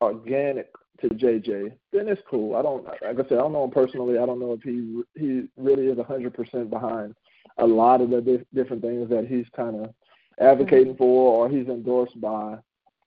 organic 0.00 0.70
to 1.00 1.08
JJ, 1.08 1.72
then 1.90 2.06
it's 2.08 2.20
cool. 2.30 2.54
I 2.54 2.62
don't 2.62 2.84
like 2.84 3.02
I 3.02 3.28
said, 3.28 3.38
I 3.38 3.42
don't 3.42 3.52
know 3.52 3.64
him 3.64 3.70
personally. 3.70 4.18
I 4.18 4.26
don't 4.26 4.38
know 4.38 4.52
if 4.52 4.62
he 4.62 5.02
he 5.18 5.48
really 5.56 5.86
is 5.86 5.98
a 5.98 6.04
hundred 6.04 6.34
percent 6.34 6.68
behind 6.68 7.14
a 7.58 7.66
lot 7.66 8.00
of 8.00 8.10
the 8.10 8.20
dif- 8.20 8.46
different 8.52 8.82
things 8.82 9.08
that 9.08 9.26
he's 9.26 9.46
kind 9.56 9.84
of 9.84 9.94
advocating 10.38 10.96
for 10.96 11.46
or 11.46 11.48
he's 11.48 11.68
endorsed 11.68 12.20
by. 12.20 12.56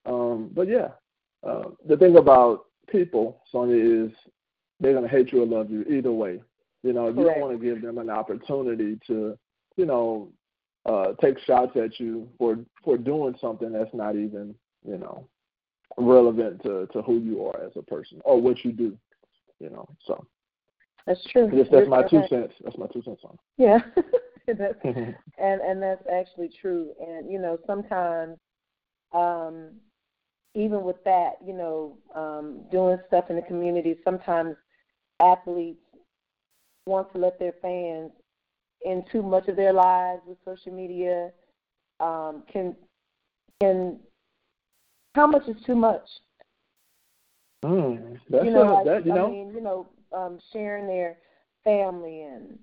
Um, 0.05 0.49
but 0.53 0.67
yeah, 0.67 0.89
uh, 1.47 1.69
the 1.87 1.97
thing 1.97 2.17
about 2.17 2.65
people, 2.87 3.41
Sonya, 3.51 4.05
is 4.05 4.11
they're 4.79 4.93
gonna 4.93 5.07
hate 5.07 5.31
you 5.31 5.43
or 5.43 5.45
love 5.45 5.69
you 5.69 5.83
either 5.83 6.11
way. 6.11 6.41
You 6.81 6.93
know, 6.93 7.09
you 7.09 7.23
don't 7.23 7.39
want 7.39 7.59
to 7.59 7.63
give 7.63 7.81
them 7.81 7.99
an 7.99 8.09
opportunity 8.09 8.97
to, 9.07 9.37
you 9.75 9.85
know, 9.85 10.29
uh, 10.87 11.13
take 11.21 11.37
shots 11.39 11.75
at 11.75 11.99
you 11.99 12.27
for 12.39 12.57
for 12.83 12.97
doing 12.97 13.35
something 13.39 13.71
that's 13.71 13.93
not 13.93 14.15
even, 14.15 14.55
you 14.87 14.97
know, 14.97 15.27
relevant 15.97 16.63
to 16.63 16.87
to 16.87 17.01
who 17.01 17.19
you 17.19 17.45
are 17.45 17.63
as 17.63 17.73
a 17.75 17.81
person 17.81 18.21
or 18.25 18.41
what 18.41 18.63
you 18.63 18.71
do. 18.71 18.97
You 19.59 19.69
know, 19.69 19.87
so 20.05 20.25
That's 21.05 21.23
true. 21.31 21.49
just 21.51 21.71
that's 21.71 21.87
my 21.87 22.03
two 22.03 22.17
correct. 22.17 22.29
cents. 22.29 22.53
That's 22.63 22.77
my 22.77 22.87
two 22.87 23.01
cents 23.03 23.21
on. 23.23 23.37
Yeah, 23.57 23.79
that's 24.47 24.77
and 24.83 25.61
and 25.61 25.81
that's 25.81 26.03
actually 26.11 26.49
true. 26.61 26.91
And 26.99 27.29
you 27.31 27.39
know, 27.39 27.57
sometimes, 27.67 28.37
um, 29.13 29.71
even 30.55 30.83
with 30.83 31.03
that, 31.03 31.33
you 31.45 31.53
know, 31.53 31.97
um, 32.15 32.61
doing 32.71 32.97
stuff 33.07 33.25
in 33.29 33.35
the 33.35 33.41
community, 33.41 33.97
sometimes 34.03 34.55
athletes 35.19 35.79
want 36.85 37.11
to 37.13 37.19
let 37.19 37.37
their 37.39 37.53
fans 37.61 38.11
in 38.85 39.03
too 39.11 39.21
much 39.21 39.47
of 39.47 39.55
their 39.55 39.73
lives 39.73 40.21
with 40.25 40.37
social 40.45 40.71
media. 40.71 41.31
Um, 41.99 42.43
can 42.51 42.75
can 43.59 43.99
how 45.17 45.27
much 45.27 45.47
is 45.47 45.57
too 45.65 45.75
much? 45.75 46.07
mm, 47.65 48.19
that's 48.29 48.45
you 48.45 48.51
know, 48.51 48.71
a, 48.71 48.73
like, 48.75 48.85
that 48.85 49.05
you 49.05 49.11
I 49.11 49.15
know. 49.15 49.29
mean, 49.29 49.51
you 49.53 49.61
know, 49.61 49.87
um, 50.13 50.39
sharing 50.53 50.87
their 50.87 51.17
family 51.63 52.21
and 52.21 52.57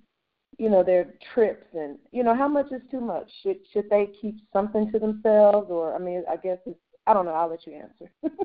you 0.56 0.70
know 0.70 0.84
their 0.84 1.14
trips 1.34 1.66
and 1.74 1.98
you 2.12 2.22
know 2.22 2.34
how 2.34 2.48
much 2.48 2.70
is 2.72 2.80
too 2.90 3.00
much? 3.00 3.28
Should 3.42 3.58
should 3.72 3.90
they 3.90 4.10
keep 4.20 4.36
something 4.52 4.90
to 4.92 4.98
themselves 4.98 5.68
or 5.68 5.94
I 5.94 5.98
mean, 5.98 6.22
I 6.30 6.36
guess 6.36 6.58
it's 6.64 6.78
I 7.06 7.12
don't 7.12 7.26
know. 7.26 7.32
I'll 7.32 7.50
let 7.50 7.66
you 7.66 7.74
answer. 7.74 8.10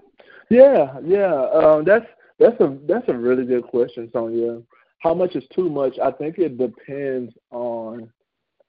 Yeah, 0.50 0.98
yeah. 1.04 1.46
Um, 1.54 1.86
that's 1.86 2.08
that's 2.40 2.60
a 2.60 2.76
that's 2.88 3.08
a 3.08 3.14
really 3.14 3.46
good 3.46 3.66
question, 3.66 4.10
Sonia. 4.12 4.62
How 4.98 5.14
much 5.14 5.36
is 5.36 5.44
too 5.56 5.70
much? 5.70 6.00
I 6.04 6.12
think 6.12 6.40
it 6.40 6.58
depends 6.58 7.34
on 7.52 8.12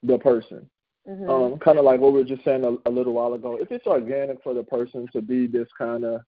the 0.02 0.18
person. 0.18 0.68
Hmm 1.10 1.28
Um, 1.28 1.58
kind 1.58 1.78
of 1.78 1.84
like 1.84 2.00
what 2.00 2.12
we 2.12 2.20
were 2.20 2.28
just 2.28 2.44
saying 2.44 2.64
a, 2.64 2.88
a 2.88 2.92
little 2.92 3.12
while 3.12 3.34
ago. 3.34 3.58
If 3.60 3.72
it's 3.72 3.86
organic 3.86 4.42
for 4.42 4.54
the 4.54 4.62
person 4.62 5.08
to 5.12 5.20
be 5.20 5.46
this 5.46 5.68
kind 5.76 6.04
of 6.04 6.20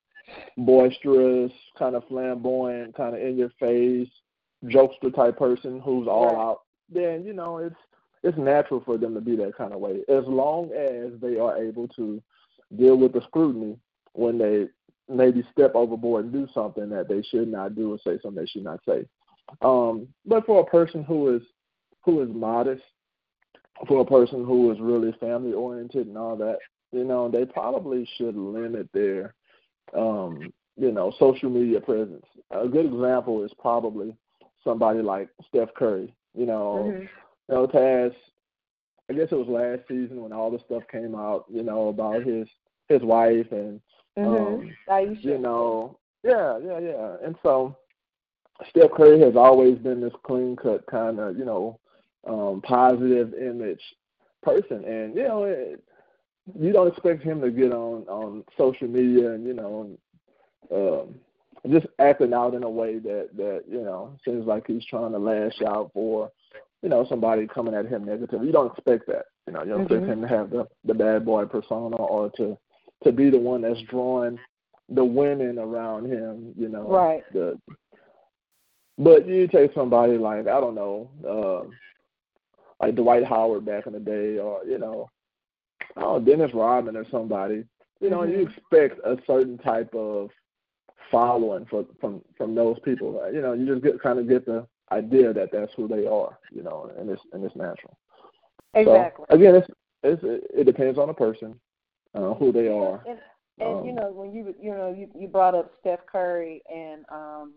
boisterous, 0.57 1.53
kind 1.79 1.95
of 1.95 2.07
flamboyant, 2.09 2.97
kind 2.97 3.15
of 3.15 3.23
in 3.23 3.37
your 3.37 3.51
face, 3.61 4.09
jokester 4.65 5.15
type 5.15 5.39
person 5.39 5.81
who's 5.81 6.09
all 6.09 6.27
Right. 6.27 6.37
out, 6.37 6.61
then 6.89 7.25
you 7.25 7.33
know 7.33 7.59
it's 7.59 7.77
it's 8.23 8.39
natural 8.39 8.81
for 8.85 8.99
them 8.99 9.15
to 9.15 9.21
be 9.21 9.37
that 9.37 9.57
kind 9.57 9.73
of 9.73 9.81
way, 9.81 10.01
as 10.09 10.25
long 10.27 10.71
as 10.73 11.19
they 11.21 11.39
are 11.39 11.57
able 11.57 11.89
to 11.89 12.23
deal 12.77 12.97
with 12.97 13.12
the 13.12 13.21
scrutiny 13.23 13.77
when 14.15 14.39
they 14.39 14.69
maybe 15.09 15.43
step 15.51 15.75
overboard 15.75 16.25
and 16.25 16.33
do 16.33 16.47
something 16.55 16.89
that 16.89 17.09
they 17.09 17.23
should 17.23 17.49
not 17.49 17.75
do 17.75 17.93
or 17.93 17.99
say 17.99 18.19
something 18.23 18.43
they 18.43 18.47
should 18.47 18.65
not 18.65 18.81
say. 18.89 19.05
Um, 19.61 20.09
but 20.25 20.47
for 20.47 20.61
a 20.61 20.65
person 20.65 21.03
who 21.05 21.35
is 21.37 21.43
who 22.05 22.21
is 22.23 22.29
modest, 22.33 22.83
for 23.88 24.00
a 24.00 24.05
person 24.05 24.45
who 24.45 24.71
is 24.71 24.81
really 24.81 25.12
family 25.21 25.52
oriented 25.52 26.07
and 26.07 26.19
all 26.19 26.37
that, 26.37 26.59
you 26.93 27.05
know, 27.05 27.29
they 27.29 27.45
probably 27.45 28.09
should 28.17 28.37
limit 28.37 28.88
their 28.93 29.35
um, 29.97 30.52
you 30.76 30.91
know, 30.91 31.12
social 31.19 31.50
media 31.50 31.81
presence. 31.81 32.25
A 32.50 32.67
good 32.69 32.87
example 32.87 33.45
is 33.45 33.52
probably 33.59 34.17
somebody 34.64 35.00
like 35.02 35.29
Steph 35.49 35.75
Curry. 35.75 36.14
You 36.35 36.47
know, 36.47 36.93
hmm 36.95 37.05
you 37.49 37.57
know, 37.57 37.67
past 37.67 38.14
I 39.11 39.14
guess 39.14 39.29
it 39.31 39.35
was 39.35 39.49
last 39.49 39.87
season 39.88 40.23
when 40.23 40.33
all 40.33 40.50
the 40.50 40.61
stuff 40.64 40.85
came 40.91 41.14
out, 41.14 41.45
you 41.52 41.62
know, 41.62 41.88
about 41.88 42.25
his 42.25 42.49
his 42.88 43.02
wife 43.02 43.50
and 43.50 43.81
hmm 44.17 44.26
um, 44.26 44.71
you 45.21 45.38
know, 45.38 45.99
yeah, 46.23 46.59
yeah, 46.59 46.79
yeah. 46.79 47.17
And 47.25 47.37
so 47.43 47.76
Steph 48.71 48.93
Curry 48.93 49.21
has 49.21 49.35
always 49.37 49.79
been 49.79 50.00
this 50.00 50.12
clean 50.23 50.57
cut 50.57 50.87
kind 50.87 51.19
of, 51.19 51.37
you 51.37 51.45
know, 51.45 51.79
um, 52.26 52.61
positive 52.62 53.35
image 53.35 53.81
person, 54.43 54.85
and 54.85 55.14
you 55.17 55.25
know, 55.25 55.45
it, 55.45 55.83
you 56.59 56.73
don't 56.73 56.88
expect 56.88 57.23
him 57.23 57.41
to 57.41 57.50
get 57.50 57.73
on 57.73 58.02
on 58.09 58.45
social 58.59 58.88
media 58.88 59.33
and 59.33 59.47
you 59.47 59.55
know, 59.55 59.91
um, 60.73 61.14
just 61.71 61.87
acting 61.99 62.33
out 62.33 62.55
in 62.55 62.62
a 62.62 62.71
way 62.71 62.99
that 62.99 63.29
that 63.37 63.64
you 63.69 63.83
know 63.83 64.12
seems 64.25 64.47
like 64.47 64.67
he's 64.67 64.85
trying 64.87 65.12
to 65.12 65.19
lash 65.19 65.61
out 65.62 65.91
for 65.95 66.31
you 66.83 66.88
know 66.88 67.07
somebody 67.09 67.47
coming 67.47 67.75
at 67.75 67.87
him 67.87 68.05
negative. 68.05 68.45
You 68.45 68.52
don't 68.52 68.73
expect 68.73 69.07
that. 69.09 69.26
You 69.47 69.52
know, 69.52 69.62
you 69.62 69.71
don't 69.71 69.81
Mhm. 69.81 69.85
expect 69.85 70.07
him 70.07 70.21
to 70.23 70.29
have 70.29 70.50
the 70.50 70.67
the 70.85 70.95
bad 70.95 71.25
boy 71.25 71.45
persona 71.47 71.97
or 71.97 72.31
to 72.31 72.57
to 73.05 73.12
be 73.12 73.31
the 73.31 73.38
one 73.38 73.62
that's 73.62 73.81
drawing 73.83 74.38
the 74.88 75.05
women 75.05 75.59
around 75.59 76.07
him. 76.07 76.52
You 76.57 76.69
know, 76.69 76.83
Right. 76.83 77.25
The, 77.33 77.59
but 78.99 79.26
you 79.26 79.49
take 79.49 79.73
somebody 79.73 80.19
like 80.19 80.47
I 80.49 80.61
don't 80.61 80.75
know, 80.75 81.11
uh, 81.26 81.71
like 82.83 82.97
Dwight 82.97 83.25
Howard 83.25 83.65
back 83.65 83.87
in 83.87 83.93
the 83.95 84.01
day, 84.01 84.39
or 84.39 84.65
you 84.67 84.79
know, 84.79 85.09
oh 85.97 86.21
Dennis 86.21 86.53
Rodman 86.55 86.97
or 86.97 87.07
somebody. 87.11 87.65
You 88.01 88.11
know, 88.11 88.25
you 88.25 88.41
Mhm. 88.41 88.49
expect 88.49 88.99
a 89.05 89.17
certain 89.27 89.59
type 89.59 89.95
of 89.95 90.31
following 91.11 91.67
for, 91.67 91.85
from 92.01 92.23
from 92.37 92.55
those 92.55 92.79
people. 92.81 93.23
You 93.33 93.41
know, 93.43 93.53
you 93.53 93.67
just 93.67 93.83
get 93.83 94.01
kind 94.03 94.19
of 94.19 94.29
get 94.29 94.45
the 94.47 94.67
idea 94.91 95.33
that 95.33 95.51
that's 95.53 95.73
who 95.77 95.89
they 95.89 96.07
are. 96.07 96.39
You 96.53 96.62
know, 96.62 96.91
and 96.99 97.09
it's 97.11 97.23
and 97.33 97.45
it's 97.45 97.57
natural. 97.57 97.97
Exactly. 98.75 99.27
So 99.29 99.35
again, 99.37 99.55
it's, 99.57 99.69
it's 100.03 100.23
it 100.25 100.65
depends 100.65 100.99
on 100.99 101.09
the 101.09 101.15
person, 101.15 101.55
uh, 102.15 102.35
who 102.35 102.53
they 102.53 102.69
are. 102.69 103.07
And, 103.07 103.19
and 103.61 103.85
you 103.87 103.93
Um, 103.93 103.97
know 103.97 104.11
when 104.12 104.33
you 104.33 104.55
you 104.61 104.71
know 104.71 104.93
you 104.93 105.09
you 105.15 105.29
brought 105.29 105.55
up 105.55 105.71
Steph 105.81 106.07
Curry 106.11 106.62
and 106.73 107.05
um 107.11 107.53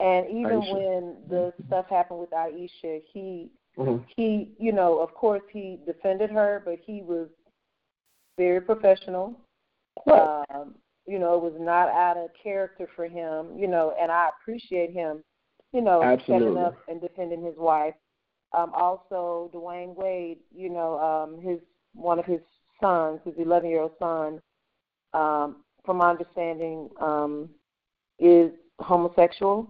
and 0.00 0.26
even 0.28 0.58
Ayesha. 0.58 0.74
when 0.74 1.16
the 1.28 1.52
stuff 1.66 1.86
happened 1.88 2.20
with 2.20 2.32
Ayesha, 2.32 3.00
he 3.12 3.50
Mhm. 3.76 4.04
he 4.16 4.54
you 4.58 4.72
know 4.72 4.98
of 4.98 5.12
course 5.14 5.42
he 5.52 5.80
defended 5.86 6.30
her, 6.30 6.62
but 6.64 6.78
he 6.78 7.02
was 7.02 7.28
very 8.36 8.60
professional. 8.60 9.34
Right. 10.06 10.44
Um, 10.50 10.74
you 11.06 11.18
know, 11.18 11.34
it 11.34 11.42
was 11.42 11.54
not 11.58 11.88
out 11.88 12.16
of 12.16 12.30
character 12.42 12.88
for 12.96 13.06
him. 13.06 13.56
You 13.56 13.68
know, 13.68 13.94
and 14.00 14.10
I 14.10 14.30
appreciate 14.40 14.90
him. 14.92 15.22
You 15.72 15.80
know, 15.80 16.00
stepping 16.24 16.56
up 16.56 16.76
and 16.88 17.00
defending 17.00 17.42
his 17.44 17.56
wife. 17.56 17.94
Um, 18.52 18.72
also, 18.74 19.50
Dwyane 19.52 19.94
Wade. 19.96 20.38
You 20.54 20.70
know, 20.70 20.98
um, 20.98 21.40
his 21.40 21.58
one 21.94 22.18
of 22.18 22.24
his 22.24 22.40
sons, 22.80 23.20
his 23.24 23.34
11 23.38 23.70
year 23.70 23.82
old 23.82 23.92
son, 23.98 24.40
um, 25.12 25.64
from 25.84 25.98
my 25.98 26.10
understanding, 26.10 26.90
um, 27.00 27.48
is 28.18 28.52
homosexual, 28.80 29.68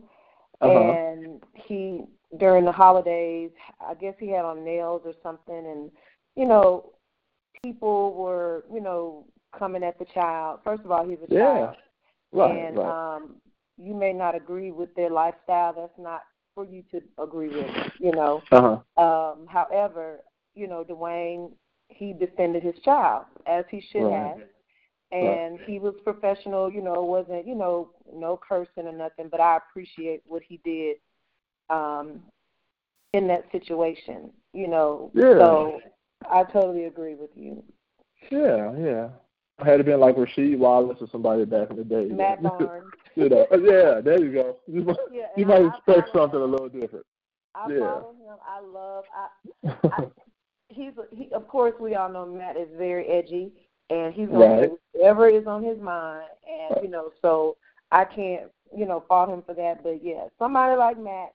Uh-huh. 0.61 0.93
and 0.93 1.43
he 1.55 2.07
during 2.39 2.65
the 2.65 2.73
holidays, 2.73 3.51
I 3.81 3.95
guess 3.95 4.15
he 4.19 4.31
had 4.31 4.45
on 4.45 4.65
nails 4.65 5.03
or 5.05 5.15
something, 5.23 5.55
and 5.67 5.91
you 6.37 6.47
know, 6.47 6.91
people 7.63 8.15
were 8.15 8.65
you 8.73 8.81
know 8.81 9.25
coming 9.57 9.83
at 9.85 9.99
the 9.99 10.07
child. 10.07 10.61
First 10.65 10.85
of 10.85 10.91
all, 10.91 11.09
he's 11.09 11.19
a 11.29 11.33
Yeah. 11.33 11.43
child, 11.45 11.77
Right. 12.33 12.51
and 12.57 12.77
right. 12.79 13.17
um, 13.17 13.37
you 13.77 13.95
may 13.95 14.13
not 14.13 14.35
agree 14.35 14.71
with 14.71 14.95
their 14.95 15.11
lifestyle. 15.11 15.73
That's 15.73 15.99
not 15.99 16.23
for 16.55 16.65
you 16.65 16.83
to 16.91 17.03
agree 17.19 17.49
with, 17.49 17.71
you 17.99 18.13
know. 18.13 18.43
uh 18.53 18.81
huh. 18.97 19.03
Um, 19.03 19.47
however, 19.49 20.21
you 20.55 20.69
know, 20.69 20.85
Dwyane, 20.85 21.51
he 21.89 22.13
defended 22.13 22.63
his 22.63 22.79
child 22.85 23.25
as 23.47 23.65
he 23.71 23.81
should 23.91 24.03
Right. 24.03 24.13
have. 24.13 24.39
And 25.13 25.61
he 25.61 25.79
was 25.79 25.95
professional, 26.03 26.73
you 26.73 26.83
know, 26.83 27.03
wasn't, 27.05 27.47
you 27.47 27.55
know, 27.55 27.91
no 28.13 28.37
cursing 28.37 28.87
or 28.87 28.93
nothing, 28.93 29.29
but 29.31 29.41
I 29.41 29.59
appreciate 29.59 30.23
what 30.27 30.43
he 30.43 30.61
did 30.65 30.97
um 31.71 32.21
in 33.13 33.29
that 33.29 33.45
situation, 33.53 34.31
you 34.53 34.67
know. 34.69 35.11
Yeah. 35.15 35.39
So 35.39 35.81
I 36.31 36.43
totally 36.45 36.85
agree 36.85 37.15
with 37.15 37.31
you. 37.37 37.63
Yeah. 38.31 38.73
Yeah. 38.79 39.09
Had 39.65 39.79
it 39.81 39.87
been 39.87 40.01
like 40.01 40.17
Rasheed 40.17 40.59
Wallace 40.59 40.99
or 41.01 41.07
somebody 41.13 41.45
back 41.45 41.71
in 41.71 41.77
the 41.77 41.85
day. 41.85 42.07
Matt 42.07 42.43
Barnes. 42.43 42.91
you 43.15 43.29
know. 43.29 43.47
Yeah. 43.53 44.01
There 44.01 44.19
you 44.25 44.33
go. 44.33 44.57
You 44.67 44.83
might, 44.83 44.97
Yeah, 45.13 45.27
you 45.37 45.47
might 45.47 45.63
I- 45.63 45.69
expect 45.69 46.09
something 46.15 46.41
a 46.41 46.45
little 46.45 46.69
different. 46.69 47.07
I 47.55 47.71
Yeah. 47.73 47.79
follow 47.81 48.15
him. 48.19 48.37
I 48.49 48.61
love 48.61 49.05
I 49.15 49.71
I, 49.85 50.07
he's 50.69 50.93
he 51.13 51.29
of 51.33 51.47
course 51.47 51.75
we 51.79 51.95
all 51.95 52.09
know 52.09 52.27
Matt 52.27 52.57
is 52.57 52.69
very 52.77 53.07
edgy 53.07 53.53
and 53.91 54.13
he's 54.13 54.27
gonna 54.29 54.63
Right. 54.63 54.71
whatever 54.93 55.29
is 55.29 55.47
on 55.47 55.63
his 55.63 55.79
mind 55.79 56.27
and 56.49 56.83
you 56.83 56.91
know 56.91 57.11
so 57.23 57.57
I 57.93 58.05
can't 58.07 58.51
you 58.77 58.87
know 58.87 59.05
fault 59.07 59.29
him 59.29 59.43
for 59.47 59.55
that 59.55 59.85
but 59.85 60.03
yeah 60.03 60.25
somebody 60.37 60.77
like 60.77 60.99
Matt 60.99 61.33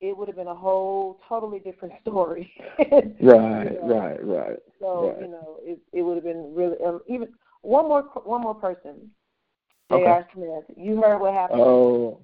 it 0.00 0.16
would 0.16 0.28
have 0.28 0.36
been 0.36 0.48
a 0.48 0.54
whole 0.54 1.20
totally 1.28 1.58
different 1.58 1.94
story 2.02 2.52
right. 2.78 3.18
You 3.20 3.78
know, 3.78 3.80
Right. 3.82 4.24
Right. 4.24 4.58
so 4.80 5.06
Right. 5.08 5.22
you 5.22 5.28
know 5.28 5.58
it 5.62 5.78
it 5.92 6.02
would 6.02 6.16
have 6.16 6.24
been 6.24 6.54
really 6.54 6.76
um, 6.84 7.00
even 7.08 7.28
one 7.62 7.88
more 7.88 8.02
one 8.24 8.42
more 8.42 8.54
person 8.54 9.10
Okay. 9.90 10.04
J.R. 10.04 10.28
Smith 10.34 10.64
you 10.76 11.00
heard 11.00 11.18
what 11.18 11.34
happened 11.34 11.60
Oh 11.60 12.18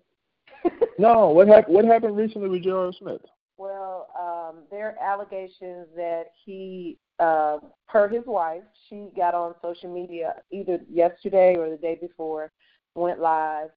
no! 0.99 1.29
What 1.29 1.49
happened? 1.49 1.75
What 1.75 1.85
happened 1.85 2.17
recently 2.17 2.49
with 2.49 2.63
J.R. 2.63 2.93
Smith? 2.99 3.21
Well, 3.57 4.09
um, 4.19 4.63
there 4.71 4.97
are 4.99 5.13
allegations 5.13 5.87
that 5.95 6.33
he, 6.45 6.97
uh, 7.19 7.59
per 7.89 8.09
his 8.09 8.25
wife, 8.27 8.63
she 8.89 9.09
got 9.17 9.35
on 9.35 9.55
social 9.63 9.93
media 9.93 10.37
either 10.51 10.81
yesterday 10.91 11.57
or 11.57 11.69
the 11.69 11.77
day 11.77 11.99
before, 12.01 12.51
went 12.95 13.21
live, 13.21 13.69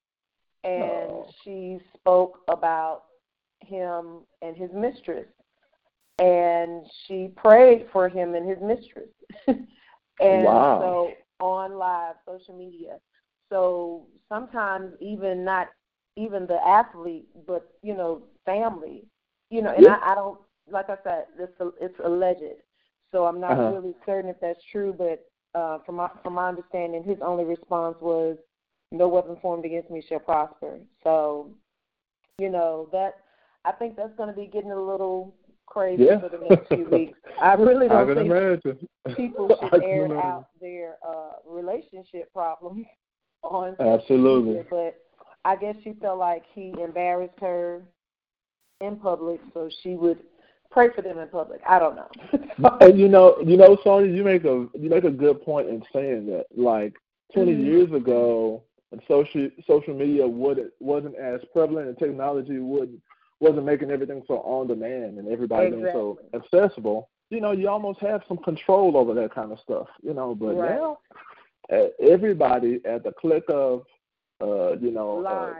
and 0.63 0.84
Oh. 0.84 1.27
she 1.43 1.79
spoke 1.97 2.39
about 2.47 3.03
him 3.63 4.21
and 4.41 4.56
his 4.56 4.69
mistress, 4.73 5.28
and 6.19 6.86
she 7.06 7.30
prayed 7.36 7.88
for 7.91 8.08
him 8.10 8.36
and 8.36 8.47
his 8.47 8.60
mistress, 8.62 9.10
and 10.19 10.65
Wow. 10.69 10.78
so 10.78 11.17
on 11.39 11.73
live 11.78 12.15
social 12.26 12.58
media. 12.58 12.97
So 13.49 14.08
sometimes 14.30 14.93
even 14.99 15.43
not 15.43 15.69
even 16.15 16.45
the 16.47 16.60
athlete, 16.65 17.28
but 17.47 17.69
you 17.82 17.95
know, 17.95 18.23
family 18.45 19.06
you 19.49 19.62
know, 19.62 19.71
and 19.76 19.86
Yeah. 19.86 19.89
I, 19.89 19.97
I 20.12 20.15
don't 20.15 20.39
like 20.69 20.89
I 20.89 20.95
said, 21.04 21.26
it's 21.39 21.54
it's 21.82 21.99
alleged, 22.04 22.62
so 23.12 23.26
I'm 23.26 23.39
not 23.39 23.62
Uh-huh. 23.62 23.67
really 23.67 23.93
certain 24.06 24.30
if 24.30 24.39
that's 24.41 24.60
true. 24.71 24.93
But 24.97 25.26
uh, 25.60 25.80
from 25.86 25.95
my 25.95 26.10
from 26.23 26.34
my 26.34 26.47
understanding, 26.49 27.04
his 27.04 27.17
only 27.21 27.43
response 27.45 27.95
was, 28.02 28.38
"No 28.91 29.08
weapon 29.08 29.38
formed 29.41 29.65
against 29.65 29.89
me 29.91 30.04
shall 30.08 30.19
prosper." 30.19 30.80
So, 31.04 31.52
you 32.39 32.49
know 32.49 32.89
that 32.91 33.15
I 33.65 33.71
think 33.71 33.95
that's 33.95 34.15
going 34.17 34.30
to 34.30 34.36
be 34.36 34.47
getting 34.47 34.71
a 34.71 34.82
little 34.82 35.34
crazy 35.65 36.04
Yeah. 36.04 36.19
for 36.19 36.30
the 36.30 36.43
next 36.49 36.67
few 36.67 36.86
weeks. 36.89 37.17
I 37.41 37.54
really 37.54 37.86
I 37.89 38.04
don't 38.06 38.08
can 38.08 38.15
think 38.17 38.32
imagine. 38.32 38.88
people 39.15 39.56
should 39.71 39.84
air 39.84 40.06
imagine. 40.06 40.19
out 40.19 40.47
their 40.60 40.97
uh, 41.08 41.34
relationship 41.47 42.32
problems 42.34 42.86
on 43.43 43.76
Absolutely. 43.80 44.49
media, 44.56 44.65
but 44.69 44.95
I 45.45 45.56
guess 45.56 45.76
she 45.84 45.93
felt 46.02 46.19
like 46.19 46.43
he 46.54 46.73
embarrassed 46.82 47.39
her 47.41 47.82
in 48.82 48.95
public, 48.97 49.39
so 49.54 49.69
she 49.82 49.95
would 49.95 50.19
pray 50.71 50.89
for 50.95 51.02
them 51.02 51.19
in 51.19 51.28
public. 51.28 51.62
I 51.67 51.80
don't 51.80 51.95
know. 51.95 52.10
And 52.82 52.97
you 52.99 53.08
know, 53.08 53.38
you 53.45 53.58
know, 53.58 53.78
Sonya, 53.84 54.12
you 54.12 54.23
make 54.23 54.43
a 54.45 54.67
you 54.73 54.89
make 54.89 55.04
a 55.04 55.12
good 55.12 55.41
point 55.43 55.69
in 55.69 55.84
saying 55.93 56.26
that. 56.28 56.45
Like 56.56 56.93
20 57.34 57.54
Mhm. 57.54 57.63
years 57.65 57.91
ago, 57.93 58.63
social 59.08 59.49
social 59.67 59.93
media 59.93 60.28
would 60.28 60.71
wasn't 60.80 61.15
as 61.15 61.41
prevalent, 61.54 61.88
and 61.89 61.97
technology 61.97 62.60
would 62.60 62.99
wasn't 63.43 63.65
making 63.65 63.91
everything 63.91 64.23
so 64.27 64.36
on 64.39 64.67
demand 64.67 65.19
and 65.19 65.27
everybody 65.27 65.69
being 65.69 65.88
so 65.91 66.19
accessible. 66.34 67.10
You 67.29 67.41
know, 67.41 67.51
you 67.51 67.67
almost 67.67 67.99
have 67.99 68.21
some 68.27 68.38
control 68.38 68.97
over 68.97 69.13
that 69.15 69.34
kind 69.34 69.51
of 69.51 69.60
stuff. 69.60 69.88
You 70.01 70.13
know, 70.13 70.34
but 70.34 70.56
Right. 70.56 70.75
now 70.75 70.97
everybody 71.99 72.82
at 72.86 73.03
the 73.03 73.12
click 73.12 73.43
of 73.49 73.84
uh, 74.41 74.75
you 74.77 74.91
know, 74.91 75.23
uh, 75.25 75.53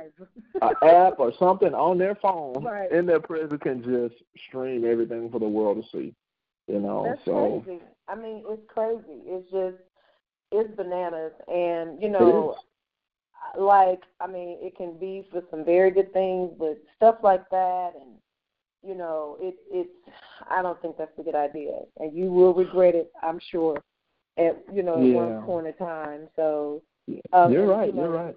an 0.62 0.76
app 0.82 1.19
or 1.19 1.32
something 1.39 1.74
on 1.74 1.98
their 1.98 2.15
phone 2.15 2.63
Right. 2.63 2.91
in 2.91 3.06
their 3.06 3.19
presence 3.22 3.62
can 3.62 3.82
just 3.82 4.22
stream 4.48 4.84
everything 4.84 5.30
for 5.30 5.39
the 5.39 5.48
world 5.48 5.82
to 5.82 5.98
see. 5.98 6.13
You 6.67 6.80
know, 6.80 7.04
That's 7.06 7.24
so 7.26 7.63
crazy. 7.65 7.82
I 8.08 8.15
mean, 8.15 8.43
it's 8.48 8.62
crazy. 8.67 9.22
It's 9.26 9.50
just 9.52 9.78
it's 10.52 10.76
bananas, 10.76 11.34
and 11.48 12.02
you 12.02 12.10
know. 12.10 12.56
Like 13.58 14.01
I 14.19 14.27
mean, 14.27 14.58
it 14.62 14.75
can 14.75 14.97
be 14.97 15.27
for 15.32 15.41
some 15.51 15.63
very 15.65 15.91
good 15.91 16.12
things, 16.13 16.51
but 16.58 16.77
stuff 16.95 17.17
like 17.23 17.49
that, 17.49 17.91
and 17.99 18.12
you 18.86 18.95
know, 18.95 19.38
it 19.39 19.56
it's. 19.71 19.89
I 20.49 20.62
don't 20.62 20.82
think 20.82 20.97
that's 20.97 21.17
a 21.17 21.23
good 21.23 21.36
idea, 21.36 21.79
and 21.99 22.15
you 22.15 22.32
will 22.32 22.53
regret 22.53 22.95
it. 22.95 23.12
I'm 23.21 23.39
sure. 23.51 23.82
At 24.38 24.63
you 24.73 24.84
know, 24.84 24.95
at 24.95 25.08
Yeah. 25.08 25.13
one 25.13 25.43
point 25.45 25.67
in 25.67 25.73
time. 25.73 26.29
So. 26.36 26.82
Um, 27.34 27.51
you're 27.51 27.65
right. 27.67 27.88
you 27.88 27.93
know, 27.93 28.03
You're 28.03 28.12
right. 28.12 28.36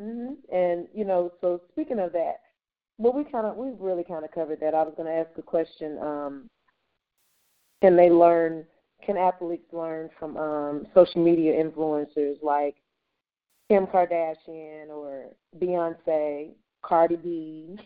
hmm 0.00 0.32
And 0.52 0.88
you 0.94 1.04
know, 1.04 1.32
so 1.40 1.60
speaking 1.72 1.98
of 1.98 2.12
that, 2.12 2.40
well, 2.98 3.12
we 3.12 3.24
kind 3.24 3.46
of 3.46 3.56
we've 3.56 3.78
really 3.80 4.04
kind 4.04 4.24
of 4.24 4.30
covered 4.30 4.60
that. 4.60 4.74
I 4.74 4.82
was 4.82 4.94
going 4.96 5.06
to 5.08 5.12
ask 5.14 5.30
a 5.38 5.42
question. 5.42 5.98
Um, 5.98 6.50
can 7.82 7.96
they 7.96 8.10
learn? 8.10 8.64
Can 9.04 9.16
athletes 9.16 9.72
learn 9.72 10.08
from 10.18 10.36
um, 10.36 10.86
social 10.94 11.22
media 11.22 11.52
influencers 11.52 12.42
like 12.42 12.76
Kim 13.68 13.86
Kardashian 13.86 14.88
or 14.90 15.26
Beyonce, 15.58 16.50
Cardi 16.82 17.16
B? 17.16 17.76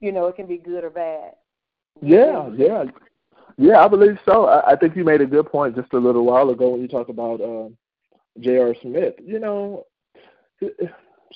You 0.00 0.12
know, 0.12 0.26
it 0.26 0.36
can 0.36 0.46
be 0.46 0.58
good 0.58 0.84
or 0.84 0.90
bad. 0.90 1.34
Yeah, 2.00 2.48
yeah, 2.56 2.84
yeah. 3.58 3.84
I 3.84 3.88
believe 3.88 4.18
so. 4.24 4.46
I, 4.46 4.72
I 4.72 4.76
think 4.76 4.96
you 4.96 5.04
made 5.04 5.20
a 5.20 5.26
good 5.26 5.46
point 5.50 5.76
just 5.76 5.92
a 5.92 5.98
little 5.98 6.24
while 6.24 6.50
ago 6.50 6.70
when 6.70 6.80
you 6.80 6.88
talked 6.88 7.10
about 7.10 7.40
uh, 7.40 7.68
J.R. 8.40 8.74
Smith. 8.80 9.14
You 9.22 9.38
know, 9.38 9.86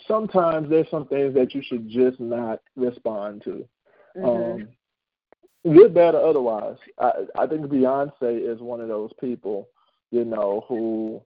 sometimes 0.06 0.70
there's 0.70 0.90
some 0.90 1.06
things 1.06 1.34
that 1.34 1.54
you 1.54 1.62
should 1.62 1.88
just 1.88 2.18
not 2.20 2.60
respond 2.76 3.42
to. 3.44 3.68
Mhm. 4.16 4.54
Um, 4.54 4.68
good, 5.74 5.92
bad, 5.94 6.14
or 6.14 6.26
otherwise. 6.26 6.78
I 6.98 7.26
I 7.36 7.46
think 7.46 7.66
Beyonce 7.66 8.12
is 8.22 8.60
one 8.60 8.80
of 8.80 8.88
those 8.88 9.12
people, 9.20 9.68
you 10.10 10.24
know, 10.24 10.64
who 10.68 11.20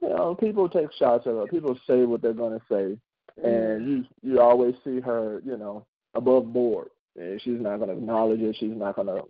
you 0.00 0.08
know, 0.08 0.34
people 0.34 0.68
take 0.68 0.92
shots 0.98 1.26
at 1.26 1.32
her. 1.32 1.46
People 1.46 1.78
say 1.86 2.04
what 2.04 2.22
they're 2.22 2.32
gonna 2.32 2.60
say, 2.70 2.96
and 3.42 3.88
you 3.88 4.04
you 4.22 4.40
always 4.40 4.74
see 4.84 5.00
her, 5.00 5.42
you 5.44 5.56
know, 5.56 5.86
above 6.14 6.52
board. 6.52 6.88
And 7.16 7.40
she's 7.42 7.60
not 7.60 7.78
gonna 7.78 7.92
acknowledge 7.92 8.40
it. 8.40 8.56
She's 8.58 8.76
not 8.76 8.96
gonna, 8.96 9.22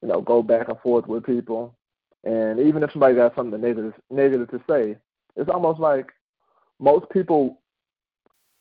you 0.00 0.08
know, 0.08 0.20
go 0.20 0.42
back 0.42 0.68
and 0.68 0.78
forth 0.80 1.06
with 1.06 1.24
people. 1.24 1.74
And 2.24 2.60
even 2.60 2.82
if 2.82 2.92
somebody 2.92 3.16
got 3.16 3.34
something 3.34 3.60
negative 3.60 3.94
negative 4.10 4.50
to 4.50 4.60
say, 4.68 4.96
it's 5.36 5.50
almost 5.50 5.80
like 5.80 6.10
most 6.78 7.08
people 7.10 7.58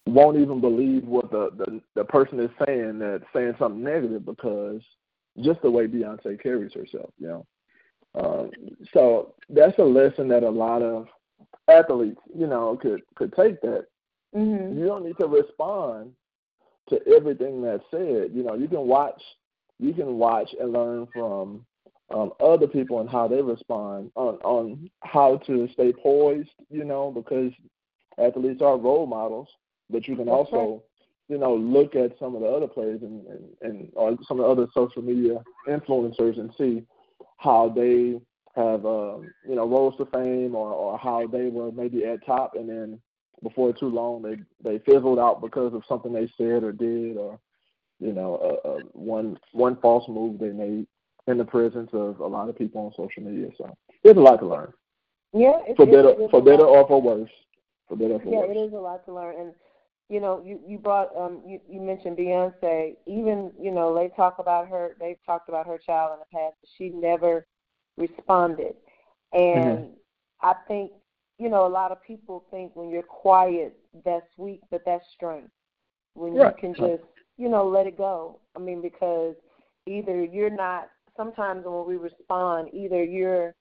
won't 0.08 0.38
even 0.38 0.60
believe 0.60 1.06
what 1.06 1.30
the, 1.32 1.50
the, 1.58 1.82
the 1.96 2.04
person 2.04 2.40
is 2.40 2.50
saying 2.66 3.00
that's 3.00 3.24
saying 3.34 3.54
something 3.60 3.84
negative 3.84 4.26
because 4.26 4.82
just 5.42 5.62
the 5.62 5.70
way 5.70 5.88
Beyonce 5.88 6.42
carries 6.42 6.74
herself, 6.74 7.12
you 7.20 7.28
know. 7.28 7.46
Um, 8.14 8.52
so 8.94 9.36
that's 9.50 9.78
a 9.78 9.84
lesson 9.84 10.28
that 10.30 10.44
a 10.44 10.50
lot 10.50 10.82
of 10.82 11.08
athletes, 11.68 12.22
you 12.36 12.48
know, 12.48 12.78
could 12.82 13.02
could 13.16 13.34
take 13.34 13.62
that. 13.62 13.86
Mhm. 14.36 14.78
You 14.78 14.86
don't 14.86 15.06
need 15.06 15.18
to 15.20 15.28
respond 15.28 16.14
to 16.90 17.00
everything 17.08 17.62
that's 17.62 17.84
said. 17.92 18.32
You 18.34 18.44
know, 18.44 18.56
you 18.56 18.68
can 18.68 18.88
watch 18.88 19.22
you 19.80 19.94
can 19.94 20.18
watch 20.18 20.54
and 20.60 20.74
learn 20.74 21.08
from 21.08 21.66
um, 22.12 22.34
other 22.40 22.68
people 22.68 23.00
and 23.00 23.10
how 23.10 23.28
they 23.28 23.42
respond 23.42 24.12
on 24.16 24.36
on 24.44 24.90
how 25.02 25.38
to 25.38 25.68
stay 25.74 25.94
poised, 25.94 26.50
you 26.70 26.84
know, 26.84 27.12
because 27.12 27.52
athletes 28.18 28.62
are 28.62 28.78
role 28.78 29.06
models 29.06 29.48
but 29.92 30.08
you 30.08 30.16
can 30.16 30.26
That's 30.26 30.38
also, 30.38 30.84
you 31.28 31.38
know, 31.38 31.56
look 31.56 31.96
at 31.96 32.18
some 32.18 32.36
of 32.36 32.42
the 32.42 32.48
other 32.48 32.68
players 32.68 33.02
and, 33.02 33.26
and, 33.28 33.44
and 33.62 33.90
or 33.94 34.18
some 34.28 34.40
of 34.40 34.46
the 34.46 34.52
other 34.52 34.68
social 34.74 35.02
media 35.02 35.44
influencers 35.68 36.40
and 36.40 36.52
see 36.58 36.84
how 37.38 37.70
they 37.70 38.20
have, 38.56 38.86
um, 38.86 39.32
you 39.48 39.56
know, 39.56 39.68
rose 39.68 39.96
to 39.98 40.06
fame 40.08 40.56
or, 40.56 40.72
or 40.72 40.98
how 40.98 41.28
they 41.28 41.48
were 41.50 41.72
maybe 41.72 42.06
at 42.06 42.26
top 42.26 42.56
and 42.56 42.70
then 42.70 43.00
before 43.44 43.74
too 43.74 43.88
long 43.90 44.22
they 44.22 44.38
they 44.64 44.80
fizzled 44.80 45.18
out 45.20 45.42
because 45.42 45.74
of 45.74 45.84
something 45.88 46.14
they 46.14 46.30
said 46.38 46.64
or 46.64 46.72
did 46.72 47.18
or, 47.18 47.40
you 48.00 48.14
know, 48.14 48.36
uh, 48.36 48.68
uh, 48.68 48.80
one 48.94 49.38
one 49.54 49.78
false 49.78 50.08
move 50.10 50.40
they 50.40 50.50
made 50.50 50.86
in 51.28 51.38
the 51.38 51.46
presence 51.46 51.90
of 51.94 52.20
a 52.20 52.28
lot 52.28 52.50
of 52.50 52.58
people 52.58 52.82
on 52.82 52.92
social 52.92 53.24
media. 53.24 53.48
So 53.58 53.76
there's 54.04 54.18
a 54.18 54.22
lot 54.22 54.38
to 54.38 54.48
learn 54.48 54.74
Yeah, 55.34 55.60
for 55.76 55.86
better 55.86 56.10
it 56.10 56.32
for 56.32 56.42
better 56.42 56.66
or 56.66 56.88
for 56.88 57.02
worse. 57.02 57.30
For 57.88 57.96
better 57.96 58.16
or 58.16 58.20
for 58.20 58.32
Yeah, 58.32 58.40
worse. 58.48 58.58
it 58.58 58.60
is 58.60 58.74
a 58.74 58.78
lot 58.78 59.06
to 59.06 59.14
learn. 59.14 59.36
And 59.40 59.54
you 60.10 60.20
know, 60.20 60.42
you 60.46 60.60
you 60.68 60.78
brought 60.78 61.16
um 61.16 61.42
you 61.46 61.60
you 61.70 61.80
mentioned 61.80 62.18
Beyonce. 62.18 62.96
Even 63.08 63.52
you 63.60 63.72
know 63.72 63.96
they 63.96 64.10
talk 64.10 64.40
about 64.40 64.68
her. 64.68 64.96
They've 65.00 65.24
talked 65.26 65.48
about 65.48 65.68
her 65.68 65.78
child 65.78 66.12
in 66.14 66.20
the 66.20 66.38
past. 66.38 66.56
She 66.78 66.90
never 66.90 67.46
responded, 68.02 68.76
and 69.34 69.90
I 70.42 70.54
think 70.68 70.92
you 71.38 71.50
know 71.50 71.66
a 71.66 71.70
lot 71.70 71.92
of 71.92 72.02
people 72.04 72.46
think 72.52 72.76
when 72.76 72.90
you're 72.90 73.04
quiet 73.04 73.78
that's 74.04 74.38
weak, 74.38 74.62
but 74.72 74.82
that's 74.86 75.06
strength. 75.16 75.52
When 76.16 76.34
you 76.36 76.52
can 76.60 76.74
just 76.74 77.04
you 77.38 77.50
know 77.50 77.68
let 77.68 77.88
it 77.88 77.98
go. 77.98 78.40
I 78.56 78.60
mean 78.60 78.82
because 78.82 79.36
either 79.86 80.24
you're 80.24 80.50
not. 80.50 80.90
Sometimes 81.18 81.66
when 81.66 81.86
we 81.86 81.98
respond, 81.98 82.70
either 82.74 83.04
you're 83.04 83.54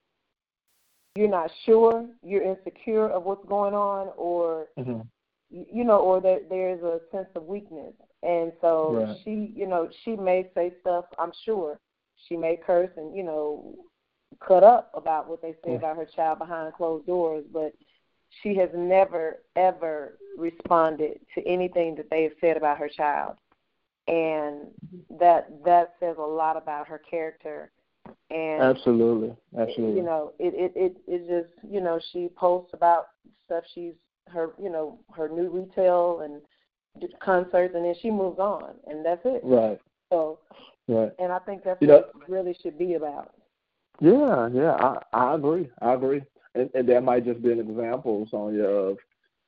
you're 1.17 1.29
not 1.29 1.51
sure, 1.67 2.07
you're 2.23 2.43
insecure 2.43 3.09
of 3.09 3.25
what's 3.25 3.45
going 3.49 3.75
on, 3.75 4.13
or 4.17 4.69
Mhm. 4.79 5.07
you 5.51 5.85
know, 5.85 5.99
or 5.99 6.21
that 6.21 6.49
there's 6.49 6.83
a 6.83 7.01
sense 7.11 7.29
of 7.35 7.45
weakness. 7.45 7.93
And 8.23 8.53
so 8.61 9.07
Right. 9.07 9.17
she, 9.25 9.53
you 9.55 9.67
know, 9.67 9.89
she 10.05 10.17
may 10.17 10.49
say 10.55 10.73
stuff, 10.81 11.07
I'm 11.19 11.33
sure. 11.45 11.79
She 12.29 12.37
may 12.37 12.57
curse 12.57 12.91
and, 12.97 13.17
you 13.17 13.25
know, 13.25 13.75
cut 14.39 14.63
up 14.63 14.91
about 14.95 15.29
what 15.29 15.43
they 15.43 15.55
say 15.65 15.75
about 15.75 15.97
her 15.97 16.07
child 16.17 16.39
behind 16.39 16.73
closed 16.75 17.07
doors, 17.07 17.45
but 17.53 17.73
she 18.43 18.55
has 18.57 18.71
never, 18.75 19.39
ever 19.57 20.19
responded 20.39 21.21
to 21.35 21.47
anything 21.47 21.95
that 21.97 22.09
they 22.11 22.23
have 22.23 22.33
said 22.41 22.57
about 22.57 22.79
her 22.79 22.89
child. 22.89 23.35
And 24.09 24.67
mm-hmm. 24.95 25.19
that 25.19 25.51
that 25.65 25.95
says 26.01 26.17
a 26.19 26.23
lot 26.23 26.57
about 26.57 26.89
her 26.89 26.99
character. 26.99 27.71
And 28.31 28.63
Absolutely, 28.63 29.37
absolutely. 29.59 29.97
you 29.97 30.03
know, 30.03 30.33
it 30.39 30.55
it 30.55 30.73
it 30.75 30.97
it 31.07 31.29
just 31.29 31.73
you 31.73 31.81
know 31.81 32.01
she 32.13 32.29
posts 32.37 32.71
about 32.73 33.09
stuff 33.45 33.63
she's 33.75 33.93
her 34.29 34.51
you 34.61 34.71
know 34.71 34.99
her 35.15 35.29
new 35.29 35.49
retail 35.51 36.21
and 36.21 36.41
concerts, 37.21 37.75
and 37.75 37.85
then 37.85 37.95
she 38.01 38.11
moves 38.11 38.39
on, 38.39 38.75
and 38.87 39.05
that's 39.05 39.21
it. 39.25 39.43
right, 39.45 39.79
So, 40.11 40.39
right. 40.89 41.13
and 41.19 41.31
I 41.31 41.39
think 41.41 41.63
that's 41.63 41.81
You 41.81 41.89
what 41.89 42.13
know- 42.15 42.23
it 42.23 42.29
really 42.29 42.57
should 42.63 42.79
be 42.79 42.95
about. 42.95 43.35
Yeah, 44.01 44.49
yeah. 44.53 44.75
I 44.81 44.99
I 45.13 45.35
agree. 45.35 45.69
I 45.81 45.95
agree. 45.95 46.23
And 46.55 46.71
and 46.75 46.89
that 46.89 47.05
might 47.05 47.25
just 47.25 47.43
be 47.43 47.53
an 47.53 47.61
example, 47.61 48.27
Sonia, 48.31 48.65
of 48.65 48.99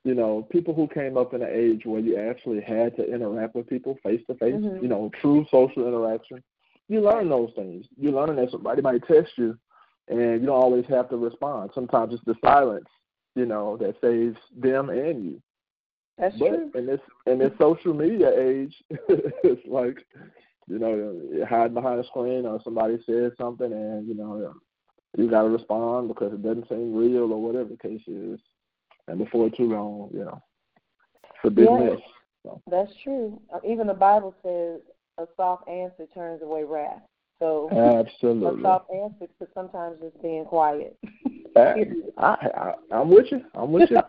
you 0.05 0.15
know 0.15 0.43
people 0.51 0.75
who 0.75 0.87
came 0.88 1.17
up 1.17 1.35
in 1.35 1.43
an 1.43 1.51
age 1.51 1.85
where 1.85 2.01
you 2.01 2.17
actually 2.17 2.61
had 2.61 2.97
to 2.97 3.05
interact 3.12 3.55
with 3.55 3.69
people 3.69 3.99
face 4.03 4.21
to 4.27 4.35
face. 4.35 4.55
Mhm. 4.55 4.83
You 4.83 4.88
know, 4.88 5.11
true 5.21 5.47
social 5.51 5.88
interaction. 5.88 6.43
You 6.88 7.01
learn 7.01 7.29
those 7.29 7.53
things. 7.55 7.87
You 7.97 8.11
learn 8.11 8.37
that 8.37 8.51
somebody 8.51 8.83
might 8.83 9.07
text 9.07 9.38
you, 9.38 9.57
and 10.09 10.41
you 10.41 10.47
don't 10.47 10.62
always 10.62 10.87
have 10.87 11.09
to 11.11 11.17
respond. 11.17 11.71
Sometimes 11.75 12.12
it's 12.12 12.25
the 12.25 12.37
silence, 12.45 12.88
you 13.35 13.47
know, 13.47 13.77
that 13.79 14.01
saves 14.01 14.37
them 14.57 14.91
and 14.91 15.25
you. 15.25 15.43
That's 16.19 16.37
but 16.38 16.49
true. 16.49 16.71
in 16.75 16.87
this 16.87 17.01
in 17.27 17.38
this 17.38 17.53
social 17.59 17.95
media 17.95 18.31
age, 18.38 18.75
it's 18.91 19.67
like 19.67 20.05
you 20.68 20.79
know 20.79 20.94
you 21.33 21.44
hide 21.48 21.75
behind 21.75 22.01
a 22.01 22.07
screen 22.07 22.46
or 22.46 22.61
somebody 22.62 22.98
says 23.07 23.33
something 23.38 23.72
and 23.72 24.07
you 24.07 24.14
know 24.14 24.55
you 25.16 25.29
got 25.29 25.42
to 25.42 25.48
respond 25.48 26.09
because 26.09 26.33
it 26.33 26.42
doesn't 26.42 26.68
seem 26.68 26.94
real 26.94 27.33
or 27.33 27.42
whatever 27.42 27.68
the 27.68 27.77
case 27.77 28.03
is, 28.07 28.40
and 29.09 29.18
before 29.18 29.51
too 29.51 29.64
long, 29.64 30.11
you 30.12 30.25
know, 30.25 30.42
it's 31.22 31.44
a 31.44 31.51
big 31.51 31.68
Yeah. 31.68 31.79
mess. 31.79 32.01
That's 32.66 32.94
true. 33.03 33.40
Uh, 33.53 33.61
Even 33.64 33.87
the 33.87 33.94
Bible 33.94 34.35
says 34.42 34.81
a 35.18 35.27
soft 35.37 35.68
answer 35.68 36.07
turns 36.14 36.42
away 36.42 36.64
wrath. 36.64 37.03
So 37.38 37.68
absolutely, 37.70 38.61
a 38.61 38.62
soft 38.62 38.90
answer 38.90 39.27
could 39.38 39.48
sometimes 39.53 40.01
just 40.01 40.20
being 40.22 40.44
quiet. 40.44 40.96
I, 41.57 41.75
I, 42.16 42.48
I 42.57 42.75
I'm 42.90 43.11
with 43.11 43.31
you. 43.31 43.44
I'm 43.55 43.72
with 43.72 43.90
you. 43.90 44.01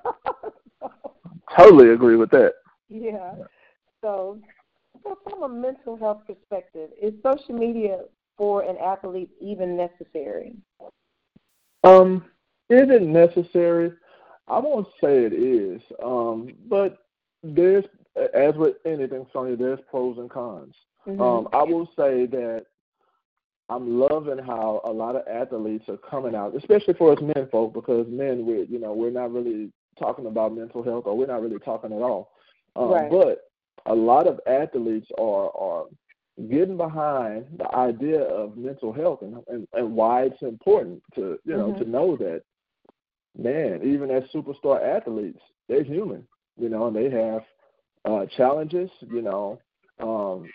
totally 1.58 1.90
agree 1.90 2.16
with 2.16 2.30
that. 2.32 2.54
Yeah. 2.90 3.36
So, 4.02 4.40
so 5.04 5.18
from 5.24 5.44
a 5.44 5.50
mental 5.50 5.98
health 5.98 6.22
perspective, 6.28 6.90
is 7.02 7.14
social 7.24 7.56
media 7.56 8.00
for 8.38 8.62
an 8.64 8.78
athlete 8.78 9.30
even 9.42 9.78
necessary? 9.78 10.56
Um, 11.84 12.26
is 12.70 12.90
it 12.90 13.02
necessary? 13.02 13.92
I 14.48 14.60
won't 14.60 14.88
say 15.02 15.26
it 15.26 15.34
is. 15.34 15.82
Um, 16.04 16.54
but 16.68 17.00
there's, 17.44 17.86
as 18.34 18.56
with 18.56 18.76
anything, 18.86 19.26
Sonya, 19.32 19.58
there's 19.58 19.80
pros 19.90 20.18
and 20.18 20.30
cons. 20.30 20.76
Mm-hmm. 21.08 21.22
Um, 21.22 21.48
I 21.54 21.64
will 21.64 21.88
say 21.98 22.26
that 22.28 22.66
I'm 23.70 24.00
loving 24.00 24.44
how 24.44 24.82
a 24.86 24.92
lot 24.92 25.16
of 25.16 25.28
athletes 25.28 25.86
are 25.90 25.98
coming 25.98 26.36
out, 26.36 26.56
especially 26.56 26.94
for 26.94 27.14
us 27.14 27.20
men 27.22 27.48
folk, 27.52 27.74
because 27.74 28.08
men, 28.10 28.46
we 28.46 28.66
you 28.70 28.80
know, 28.80 28.94
we're 28.94 29.12
not 29.12 29.34
really 29.34 29.72
talking 30.00 30.26
about 30.26 30.56
mental 30.56 30.84
health, 30.84 31.04
or 31.06 31.18
we're 31.18 31.28
not 31.28 31.42
really 31.42 31.60
talking 31.60 31.94
at 31.94 32.02
all. 32.02 32.32
Um, 32.76 32.90
Right. 32.90 33.12
But 33.12 33.53
a 33.86 33.94
lot 33.96 34.28
of 34.28 34.40
athletes 34.48 35.08
are 35.18 35.50
are 35.58 35.86
getting 36.50 36.78
behind 36.78 37.46
the 37.58 37.76
idea 37.76 38.22
of 38.22 38.58
mental 38.58 38.92
health 38.92 39.22
and 39.22 39.38
and, 39.48 39.68
and 39.74 39.96
why 39.96 40.24
it's 40.24 40.42
important 40.42 41.02
to 41.16 41.38
you 41.46 41.56
know 41.58 41.72
Mhm. 41.72 41.78
to 41.78 41.86
know 41.86 42.16
that 42.18 42.44
man, 43.38 43.82
even 43.84 44.12
as 44.12 44.24
superstar 44.34 44.82
athletes, 44.82 45.42
they're 45.68 45.84
human, 45.84 46.26
you 46.58 46.70
know, 46.70 46.88
and 46.88 46.96
they 46.96 47.10
have 47.10 47.44
uh, 48.06 48.26
challenges, 48.38 48.90
you 49.02 49.22
know, 49.22 49.60
um, 50.00 50.50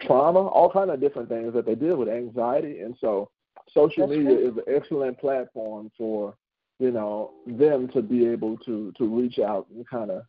trauma, 0.00 0.40
all 0.40 0.70
kind 0.70 0.90
of 0.90 1.00
different 1.00 1.28
things 1.28 1.52
that 1.54 1.66
they 1.66 1.74
deal 1.74 1.96
with, 1.96 2.08
anxiety, 2.08 2.80
and 2.80 2.96
so 3.00 3.30
social 3.72 4.06
That's 4.06 4.18
media 4.18 4.36
true. 4.36 4.48
is 4.50 4.56
an 4.56 4.64
excellent 4.74 5.18
platform 5.18 5.90
for 5.96 6.34
you 6.80 6.90
know 6.90 7.30
them 7.46 7.88
to 7.88 8.02
be 8.02 8.26
able 8.26 8.56
to 8.58 8.92
to 8.98 9.04
reach 9.06 9.38
out 9.38 9.66
and 9.74 9.86
kind 9.88 10.10
of 10.10 10.22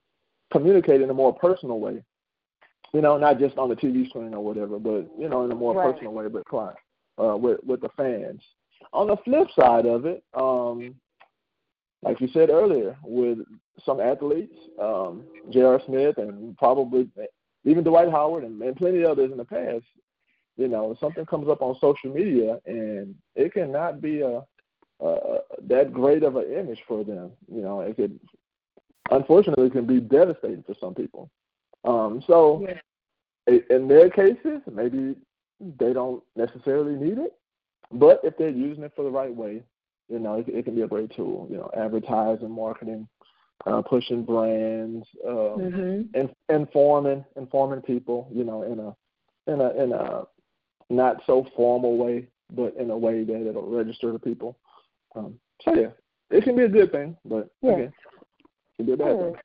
communicate 0.51 1.01
in 1.01 1.09
a 1.09 1.13
more 1.13 1.33
personal 1.33 1.79
way. 1.79 2.03
You 2.95 3.01
know, 3.01 3.17
not 3.17 3.39
just 3.39 3.58
on 3.58 3.67
the 3.67 3.75
TV 3.75 4.08
screen 4.08 4.34
or 4.34 4.41
whatever, 4.41 4.79
but 4.79 5.05
you 5.19 5.27
know, 5.27 5.43
in 5.43 5.51
a 5.51 5.55
more 5.55 5.75
Right. 5.75 5.93
personal 5.93 6.13
way, 6.13 6.29
but 6.29 6.45
client, 6.45 6.77
uh, 7.21 7.36
with 7.36 7.62
with 7.65 7.81
the 7.81 7.89
fans. 7.89 8.41
On 8.93 9.08
the 9.08 9.17
flip 9.17 9.49
side 9.51 9.86
of 9.86 10.05
it, 10.05 10.23
um, 10.34 10.95
like 12.03 12.21
you 12.21 12.29
said 12.29 12.49
earlier, 12.49 12.95
with 13.03 13.39
some 13.84 13.99
athletes, 13.99 14.55
um, 14.79 15.25
J.R. 15.49 15.81
Smith 15.86 16.17
and 16.19 16.58
probably 16.58 17.10
even 17.65 17.84
Dwight 17.84 18.10
Howard 18.10 18.45
and, 18.45 18.62
and 18.62 18.77
plenty 18.77 19.03
others 19.03 19.29
in 19.29 19.38
the 19.38 19.43
past, 19.43 19.84
you 20.55 20.69
know, 20.69 20.95
something 20.97 21.25
comes 21.25 21.49
up 21.49 21.62
on 21.62 21.75
social 21.81 22.13
media 22.13 22.62
and 22.65 23.13
it 23.36 23.53
cannot 23.53 23.99
be 23.99 24.21
a, 24.21 24.41
a 25.01 25.39
that 25.63 25.91
great 25.91 26.23
of 26.23 26.38
an 26.38 26.49
image 26.49 26.81
for 26.88 27.03
them. 27.03 27.31
You 27.51 27.62
know, 27.62 27.81
it 27.81 27.97
could 27.97 28.17
unfortunately 29.12 29.69
can 29.69 29.86
be 29.86 29.99
devastating 29.99 30.63
for 30.63 30.75
some 30.79 30.95
people. 30.95 31.29
Um, 31.85 32.23
so 32.27 32.65
yeah. 33.47 33.59
in 33.69 33.87
their 33.87 34.09
cases, 34.09 34.61
maybe 34.71 35.15
they 35.79 35.93
don't 35.93 36.23
necessarily 36.35 36.95
need 36.95 37.17
it, 37.17 37.33
but 37.91 38.19
if 38.23 38.37
they're 38.37 38.49
using 38.49 38.83
it 38.83 38.93
for 38.95 39.03
the 39.03 39.11
right 39.11 39.33
way, 39.33 39.63
you 40.09 40.19
know, 40.19 40.35
it, 40.35 40.47
it 40.47 40.65
can 40.65 40.75
be 40.75 40.81
a 40.81 40.87
great 40.87 41.15
tool. 41.15 41.47
You 41.49 41.57
know, 41.57 41.71
advertising, 41.77 42.51
marketing, 42.51 43.07
uh, 43.65 43.81
pushing 43.81 44.23
brands, 44.23 45.07
um, 45.27 45.33
mm-hmm. 45.33 46.19
in, 46.19 46.29
informing, 46.49 47.25
informing 47.35 47.81
people. 47.81 48.27
You 48.31 48.43
know, 48.43 48.63
in 48.63 48.79
a 48.79 49.51
in 49.51 49.61
a 49.61 49.83
in 49.83 49.91
a 49.93 50.23
not 50.89 51.21
so 51.25 51.47
formal 51.55 51.97
way, 51.97 52.27
but 52.51 52.75
in 52.77 52.91
a 52.91 52.97
way 52.97 53.23
that 53.23 53.47
it'll 53.47 53.67
register 53.67 54.11
to 54.11 54.19
people. 54.19 54.57
Um, 55.15 55.39
so 55.61 55.73
yeah, 55.73 55.87
it 56.29 56.43
can 56.43 56.55
be 56.55 56.63
a 56.63 56.69
good 56.69 56.91
thing, 56.91 57.17
but 57.25 57.49
yeah. 57.61 57.71
again, 57.71 57.93
it 57.97 58.75
can 58.77 58.85
be 58.85 58.91
a 58.91 58.97
bad 58.97 59.17
thing. 59.17 59.35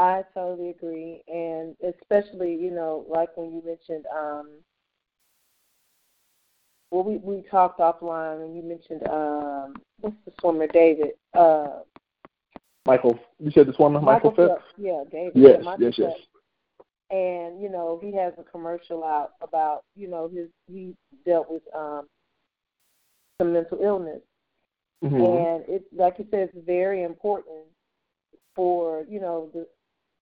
I 0.00 0.24
totally 0.32 0.70
agree, 0.70 1.22
and 1.28 1.76
especially 1.86 2.54
you 2.54 2.70
know, 2.70 3.04
like 3.06 3.36
when 3.36 3.52
you 3.52 3.62
mentioned, 3.62 4.06
um, 4.16 4.48
well, 6.90 7.04
we 7.04 7.18
we 7.18 7.44
talked 7.50 7.80
offline, 7.80 8.42
and 8.42 8.56
you 8.56 8.62
mentioned 8.62 9.06
um, 9.10 9.74
what's 10.00 10.16
the 10.24 10.32
swimmer, 10.40 10.68
David. 10.68 11.10
Uh, 11.34 11.80
Michael, 12.86 13.18
you 13.38 13.50
said 13.50 13.66
the 13.66 13.74
swimmer, 13.74 14.00
Michael, 14.00 14.30
Michael 14.30 14.46
Phelps. 14.46 14.64
Yeah, 14.78 15.04
David. 15.12 15.32
Yes, 15.34 15.60
yeah, 15.62 15.76
yes, 15.78 15.94
yes. 15.98 16.12
And 17.10 17.60
you 17.60 17.68
know, 17.68 18.00
he 18.02 18.16
has 18.16 18.32
a 18.38 18.42
commercial 18.42 19.04
out 19.04 19.32
about 19.42 19.82
you 19.96 20.08
know 20.08 20.30
his 20.34 20.48
he 20.66 20.94
dealt 21.26 21.50
with 21.50 21.62
um, 21.76 22.06
some 23.38 23.52
mental 23.52 23.78
illness, 23.82 24.22
mm-hmm. 25.04 25.14
and 25.14 25.64
it's 25.68 25.84
like 25.92 26.14
you 26.18 26.26
said, 26.30 26.48
it's 26.54 26.66
very 26.66 27.02
important 27.02 27.66
for 28.56 29.04
you 29.06 29.20
know 29.20 29.50
the 29.52 29.66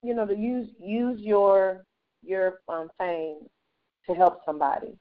you 0.03 0.13
know 0.13 0.25
to 0.25 0.35
use 0.35 0.67
use 0.79 1.19
your 1.21 1.85
your 2.23 2.59
um, 2.67 2.89
fame 2.97 3.37
to 4.07 4.13
help 4.15 4.41
somebody. 4.45 4.97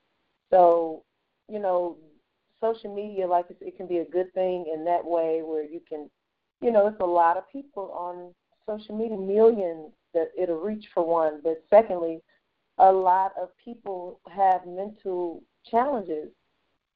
So 0.51 1.03
you 1.49 1.59
know, 1.59 1.97
social 2.61 2.95
media, 2.95 3.27
like 3.27 3.47
it 3.49 3.77
can 3.77 3.87
be 3.87 3.99
a 3.99 4.05
good 4.05 4.33
thing 4.35 4.67
in 4.73 4.85
that 4.85 5.05
way 5.05 5.41
where 5.43 5.65
you 5.65 5.81
can, 5.89 6.11
you 6.61 6.71
know, 6.71 6.87
it's 6.87 7.01
a 7.01 7.07
lot 7.07 7.37
of 7.37 7.49
people 7.51 7.91
on 7.93 8.35
social 8.67 8.97
media, 8.97 9.17
millions 9.17 9.91
that 10.15 10.31
it'll 10.37 10.61
reach 10.61 10.87
for 10.93 11.07
one. 11.07 11.41
But 11.43 11.63
secondly, 11.71 12.21
a 12.79 12.93
lot 12.93 13.33
of 13.41 13.49
people 13.63 14.21
have 14.31 14.67
mental 14.67 15.43
challenges. 15.71 16.29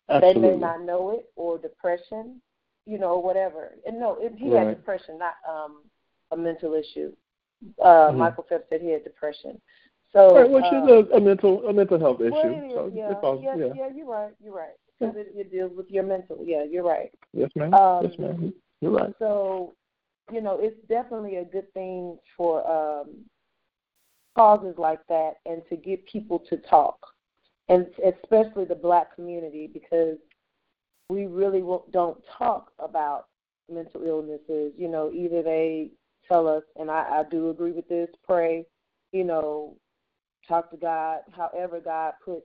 Absolutely. 0.09 0.43
They 0.43 0.49
may 0.51 0.57
not 0.57 0.83
know 0.83 1.13
it 1.13 1.27
or 1.37 1.59
depression, 1.59 2.41
you 2.87 2.99
know, 2.99 3.19
whatever. 3.19 3.73
And 3.87 3.99
no, 3.99 4.17
it, 4.21 4.35
he 4.37 4.51
right. 4.51 4.67
had 4.67 4.77
depression, 4.77 5.19
not 5.19 5.35
um 5.49 5.83
a 6.31 6.37
mental 6.37 6.75
issue. 6.75 7.13
Uh, 7.83 7.87
mm-hmm. 7.87 8.19
Michael 8.19 8.47
Phelps 8.49 8.67
said 8.71 8.81
he 8.81 8.91
had 8.91 9.05
depression. 9.05 9.61
So, 10.13 10.37
right, 10.37 10.51
which 10.51 10.65
uh, 10.65 10.85
is 10.85 11.07
a, 11.11 11.17
a 11.17 11.21
mental 11.21 11.67
a 11.67 11.73
mental 11.73 11.99
health 11.99 12.21
issue. 12.21 12.33
Well, 12.33 12.45
is, 12.45 12.73
so 12.75 12.93
yeah, 12.95 13.09
yeah, 13.43 13.57
yeah, 13.57 13.73
yeah, 13.75 13.89
you're 13.95 14.07
right. 14.07 14.33
You're 14.43 14.55
right. 14.55 14.77
Because 15.01 15.17
it, 15.17 15.33
it 15.35 15.51
deals 15.51 15.73
with 15.75 15.91
your 15.91 16.03
mental. 16.03 16.39
Yeah, 16.45 16.65
you're 16.65 16.85
right. 16.85 17.11
Yes, 17.33 17.51
ma'am. 17.57 17.73
Um, 17.73 18.05
yes, 18.05 18.19
ma'am. 18.19 18.53
You're 18.81 18.93
right. 18.93 19.15
So, 19.19 19.75
you 20.31 20.43
know, 20.43 20.59
it's 20.61 20.77
definitely 20.89 21.37
a 21.37 21.45
good 21.45 21.73
thing 21.73 22.19
for 22.37 22.69
um, 22.71 23.25
causes 24.37 24.75
like 24.77 25.01
that, 25.09 25.35
and 25.47 25.63
to 25.71 25.77
get 25.77 26.07
people 26.07 26.39
to 26.51 26.57
talk, 26.59 26.99
and 27.69 27.87
especially 28.05 28.67
the 28.67 28.75
black 28.75 29.15
community, 29.15 29.67
because 29.73 30.19
we 31.09 31.27
really 31.27 31.65
don't 31.91 32.23
talk 32.39 32.71
about 32.79 33.29
mental 33.71 34.03
illnesses. 34.07 34.73
You 34.77 34.89
know, 34.89 35.11
either 35.13 35.43
they 35.43 35.91
tell 36.27 36.49
us, 36.49 36.63
and 36.77 36.91
I, 36.91 37.21
I 37.21 37.25
do 37.31 37.51
agree 37.51 37.73
with 37.73 37.89
this, 37.89 38.09
pray, 38.25 38.67
you 39.13 39.25
know, 39.25 39.77
talk 40.49 40.71
to 40.71 40.77
God, 40.77 41.21
however 41.33 41.81
God 41.81 42.15
put 42.25 42.43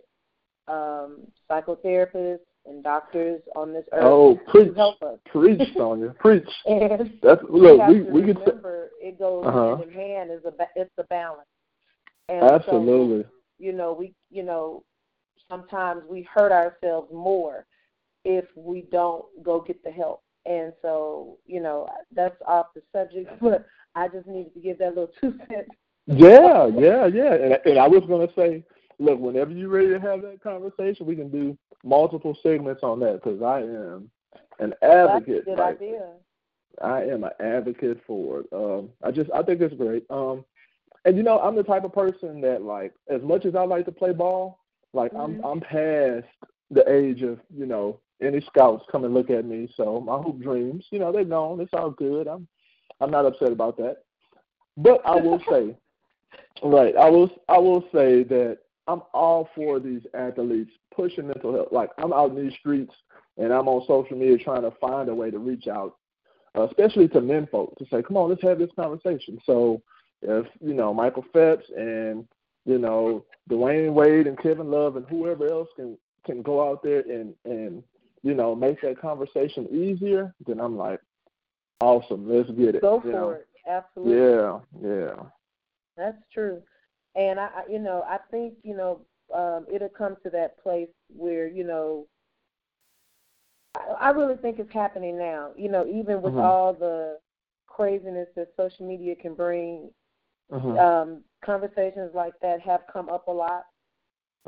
um, 0.67 1.19
psychotherapists 1.49 2.39
and 2.65 2.83
doctors 2.83 3.41
on 3.55 3.73
this 3.73 3.85
earth 3.93 4.03
oh, 4.03 4.39
preach, 4.47 4.69
to 4.69 4.73
help 4.75 5.01
us. 5.01 5.19
Preach, 5.31 5.61
Sonia, 5.75 6.13
preach. 6.19 6.47
and 6.65 7.11
That's 7.23 7.41
look, 7.49 7.87
we 7.87 8.01
we, 8.01 8.11
we 8.11 8.21
can 8.21 8.41
remember 8.41 8.89
say, 9.01 9.07
it 9.07 9.19
goes 9.19 9.45
uh-huh. 9.45 9.77
hand 9.77 9.83
in 9.83 9.91
hand. 9.91 10.31
Is 10.31 10.43
a 10.45 10.51
it's 10.75 10.91
a 10.97 11.03
balance. 11.05 11.47
And 12.29 12.43
Absolutely. 12.43 13.23
So, 13.23 13.29
you 13.57 13.71
know, 13.71 13.93
we 13.93 14.13
you 14.29 14.43
know 14.43 14.83
sometimes 15.49 16.03
we 16.09 16.23
hurt 16.23 16.51
ourselves 16.51 17.07
more 17.13 17.65
if 18.25 18.45
we 18.55 18.81
don't 18.91 19.25
go 19.43 19.61
get 19.61 19.81
the 19.83 19.91
help. 19.91 20.21
And 20.47 20.73
so, 20.81 21.37
you 21.45 21.61
know, 21.61 21.87
that's 22.13 22.41
off 22.47 22.67
the 22.75 22.81
subject, 22.91 23.29
but 23.41 23.65
I 23.95 24.07
just 24.07 24.27
needed 24.27 24.53
to 24.53 24.59
give 24.59 24.77
that 24.79 24.89
little 24.89 25.11
two 25.19 25.37
cents 25.49 25.69
yeah, 26.07 26.67
yeah, 26.67 27.05
yeah. 27.05 27.33
And, 27.33 27.59
and 27.65 27.77
I 27.77 27.87
was 27.87 28.03
going 28.07 28.27
to 28.27 28.33
say, 28.33 28.63
look, 28.97 29.19
whenever 29.19 29.51
you're 29.51 29.69
ready 29.69 29.89
to 29.89 29.99
have 29.99 30.21
that 30.21 30.41
conversation, 30.41 31.05
we 31.05 31.15
can 31.15 31.29
do 31.29 31.57
multiple 31.83 32.37
segments 32.41 32.81
on 32.81 32.99
that 33.01 33.21
because 33.21 33.41
I 33.41 33.59
am 33.59 34.09
an 34.59 34.73
advocate. 34.81 35.43
That's 35.45 35.47
a 35.47 35.55
good 35.55 35.59
idea. 35.59 36.09
I 36.81 37.03
am 37.03 37.23
an 37.23 37.31
advocate 37.39 37.99
for 38.07 38.41
it. 38.41 38.45
Um, 38.53 38.89
I 39.03 39.11
just 39.11 39.29
I 39.31 39.43
think 39.43 39.61
it's 39.61 39.75
great. 39.75 40.05
Um, 40.09 40.45
and 41.05 41.17
you 41.17 41.23
know, 41.23 41.39
I'm 41.39 41.55
the 41.55 41.63
type 41.63 41.83
of 41.83 41.93
person 41.93 42.39
that 42.41 42.61
like, 42.61 42.93
as 43.09 43.21
much 43.21 43.45
as 43.45 43.55
I 43.55 43.63
like 43.63 43.85
to 43.85 43.91
play 43.91 44.13
ball, 44.13 44.59
like 44.93 45.11
mm-hmm. 45.11 45.43
I'm 45.43 45.43
I'm 45.43 45.59
past 45.59 46.27
the 46.71 46.89
age 46.89 47.21
of 47.21 47.39
you 47.53 47.65
know 47.65 47.99
any 48.21 48.41
scouts 48.41 48.85
come 48.91 49.05
and 49.05 49.13
look 49.13 49.29
at 49.29 49.45
me. 49.45 49.69
So 49.75 50.01
my 50.01 50.17
hoop 50.17 50.41
dreams, 50.41 50.85
you 50.91 50.99
know, 50.99 51.11
they're 51.11 51.23
gone. 51.23 51.59
It's 51.59 51.73
all 51.73 51.91
good. 51.91 52.27
I'm 52.27 52.47
I'm 52.99 53.11
not 53.11 53.25
upset 53.25 53.51
about 53.51 53.77
that. 53.77 53.97
But 54.75 55.01
I 55.05 55.15
will 55.15 55.41
say, 55.49 55.75
Right. 56.63 56.95
I 56.95 57.09
will 57.09 57.29
I 57.49 57.57
will 57.57 57.81
say 57.93 58.23
that 58.23 58.59
I'm 58.87 59.01
all 59.13 59.49
for 59.55 59.79
these 59.79 60.01
athletes 60.13 60.71
pushing 60.95 61.27
mental 61.27 61.53
health. 61.53 61.69
Like 61.71 61.91
I'm 61.97 62.13
out 62.13 62.31
in 62.31 62.43
these 62.43 62.57
streets 62.59 62.93
and 63.37 63.53
I'm 63.53 63.67
on 63.67 63.85
social 63.87 64.17
media 64.17 64.37
trying 64.37 64.63
to 64.63 64.71
find 64.81 65.09
a 65.09 65.15
way 65.15 65.29
to 65.29 65.37
reach 65.37 65.67
out, 65.67 65.97
uh, 66.57 66.67
especially 66.67 67.07
to 67.09 67.21
men 67.21 67.47
folk, 67.51 67.75
to 67.77 67.85
say, 67.91 68.01
come 68.01 68.17
on, 68.17 68.29
let's 68.29 68.41
have 68.41 68.57
this 68.57 68.71
conversation. 68.75 69.39
So 69.45 69.81
if 70.21 70.47
you 70.59 70.73
know 70.73 70.93
Michael 70.93 71.25
Phelps 71.31 71.65
and 71.75 72.27
you 72.65 72.79
know 72.79 73.25
Dwyane 73.49 73.93
Wade 73.93 74.27
and 74.27 74.41
Kevin 74.41 74.71
Love 74.71 74.95
and 74.95 75.05
whoever 75.07 75.47
else 75.47 75.69
can 75.75 75.97
can 76.25 76.41
go 76.41 76.67
out 76.67 76.81
there 76.81 77.01
and 77.01 77.35
and 77.45 77.83
you 78.27 78.33
know 78.33 78.53
make 78.53 78.81
that 78.81 78.99
conversation 78.99 79.67
easier, 79.71 80.35
then 80.45 80.59
I'm 80.59 80.77
like, 80.77 80.99
awesome, 81.79 82.29
let's 82.29 82.49
get 82.51 82.75
it. 82.75 82.81
Go 82.81 82.99
for 82.99 83.07
know? 83.07 83.29
it, 83.29 83.47
absolutely. 83.67 84.17
Yeah, 84.17 84.59
yeah. 84.81 85.23
That's 85.95 86.21
true. 86.33 86.61
And 87.15 87.39
I, 87.39 87.49
you 87.69 87.79
know, 87.79 88.03
I 88.07 88.17
think 88.29 88.55
you 88.63 88.75
know 88.75 89.01
um, 89.33 89.65
it'll 89.73 89.89
come 89.89 90.17
to 90.23 90.29
that 90.31 90.61
place 90.61 90.89
where 91.07 91.47
you 91.47 91.63
know. 91.63 92.07
I, 93.77 94.07
I 94.07 94.09
really 94.09 94.35
think 94.35 94.59
it's 94.59 94.73
happening 94.73 95.17
now. 95.17 95.51
You 95.55 95.69
know, 95.69 95.85
even 95.87 96.21
with 96.21 96.33
mm-hmm. 96.33 96.41
all 96.41 96.73
the 96.73 97.19
craziness 97.67 98.27
that 98.35 98.49
social 98.57 98.85
media 98.87 99.15
can 99.15 99.35
bring, 99.35 99.89
mm-hmm. 100.51 100.77
um, 100.77 101.23
conversations 101.45 102.11
like 102.13 102.33
that 102.41 102.59
have 102.61 102.81
come 102.91 103.07
up 103.07 103.27
a 103.27 103.31
lot. 103.31 103.63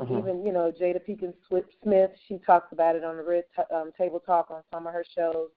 Mm-hmm. 0.00 0.18
Even 0.18 0.46
you 0.46 0.52
know 0.52 0.72
Jada 0.80 1.00
Pinkett 1.06 1.34
Smith, 1.82 2.10
she 2.26 2.38
talks 2.38 2.72
about 2.72 2.96
it 2.96 3.04
on 3.04 3.16
the 3.16 3.22
Red 3.22 3.44
t- 3.54 3.74
um, 3.74 3.90
Table 3.98 4.20
Talk 4.20 4.50
on 4.50 4.62
some 4.72 4.86
of 4.86 4.92
her 4.92 5.04
shows. 5.14 5.48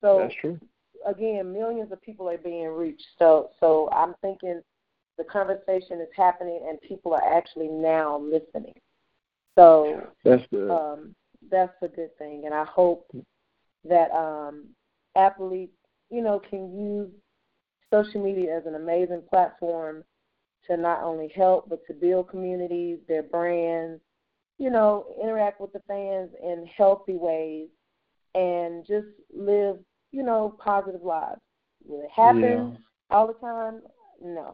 So 0.00 0.18
that's 0.20 0.34
true. 0.40 0.58
Again, 1.06 1.52
millions 1.52 1.90
of 1.90 2.00
people 2.02 2.28
are 2.28 2.38
being 2.38 2.68
reached. 2.68 3.06
So 3.18 3.50
so 3.58 3.88
I'm 3.92 4.14
thinking 4.22 4.60
the 5.16 5.24
conversation 5.24 6.00
is 6.00 6.08
happening 6.16 6.60
and 6.68 6.80
people 6.82 7.12
are 7.12 7.36
actually 7.36 7.68
now 7.68 8.18
listening. 8.18 8.74
So 9.56 10.02
that's 10.24 10.44
good. 10.52 10.70
Um, 10.70 11.14
that's 11.50 11.74
a 11.82 11.88
good 11.88 12.16
thing, 12.18 12.42
and 12.44 12.54
I 12.54 12.64
hope 12.64 13.10
that 13.84 14.12
um, 14.12 14.66
athletes, 15.16 15.76
you 16.10 16.22
know, 16.22 16.40
can 16.50 16.72
use 16.78 17.10
social 17.92 18.22
media 18.22 18.56
as 18.56 18.66
an 18.66 18.74
amazing 18.76 19.22
platform 19.28 20.04
to 20.68 20.76
not 20.76 21.02
only 21.02 21.28
help 21.34 21.68
but 21.68 21.86
to 21.86 21.94
build 21.94 22.28
communities, 22.28 22.98
their 23.08 23.22
brands, 23.22 24.00
you 24.58 24.70
know, 24.70 25.06
interact 25.22 25.60
with 25.60 25.72
the 25.72 25.82
fans 25.86 26.30
in 26.42 26.68
healthy 26.76 27.16
ways, 27.16 27.68
and 28.34 28.86
just 28.86 29.06
live, 29.34 29.78
you 30.12 30.22
know, 30.22 30.56
positive 30.62 31.02
lives. 31.02 31.40
Will 31.84 32.02
it 32.02 32.10
happen 32.14 32.42
yeah. 32.42 33.16
all 33.16 33.26
the 33.26 33.34
time? 33.34 33.82
No 34.22 34.52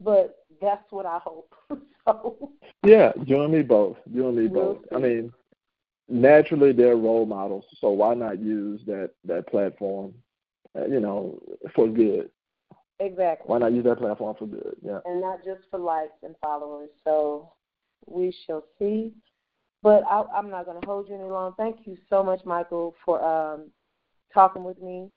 but 0.00 0.44
that's 0.60 0.90
what 0.90 1.06
I 1.06 1.18
hope. 1.18 1.54
so 2.06 2.50
yeah, 2.84 3.12
you 3.24 3.42
and 3.42 3.52
me 3.52 3.62
both. 3.62 3.96
You 4.12 4.28
and 4.28 4.36
me 4.36 4.48
both. 4.48 4.78
I 4.94 4.98
mean, 4.98 5.32
naturally 6.08 6.72
they're 6.72 6.96
role 6.96 7.26
models, 7.26 7.64
so 7.80 7.90
why 7.90 8.14
not 8.14 8.40
use 8.40 8.80
that 8.86 9.10
that 9.24 9.48
platform, 9.48 10.14
uh, 10.78 10.86
you 10.86 11.00
know, 11.00 11.40
for 11.74 11.88
good? 11.88 12.30
Exactly. 13.00 13.44
Why 13.46 13.58
not 13.58 13.72
use 13.72 13.84
that 13.84 13.98
platform 13.98 14.34
for 14.38 14.46
good? 14.46 14.76
Yeah. 14.82 14.98
And 15.04 15.20
not 15.20 15.44
just 15.44 15.60
for 15.70 15.78
likes 15.78 16.18
and 16.22 16.34
followers. 16.40 16.90
So 17.04 17.52
we 18.06 18.34
shall 18.46 18.64
see. 18.78 19.12
But 19.82 20.02
I, 20.10 20.24
I'm 20.34 20.50
not 20.50 20.64
going 20.64 20.80
to 20.80 20.86
hold 20.86 21.08
you 21.08 21.14
any 21.14 21.24
long. 21.24 21.54
Thank 21.56 21.86
you 21.86 21.96
so 22.10 22.22
much, 22.22 22.44
Michael, 22.44 22.94
for 23.04 23.22
um, 23.22 23.70
talking 24.34 24.64
with 24.64 24.80
me. 24.82 25.10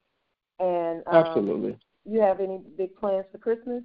And 0.59 1.01
um, 1.07 1.15
absolutely, 1.15 1.77
you 2.05 2.21
have 2.21 2.39
any 2.39 2.61
big 2.77 2.95
plans 2.95 3.25
for 3.31 3.39
Christmas? 3.39 3.83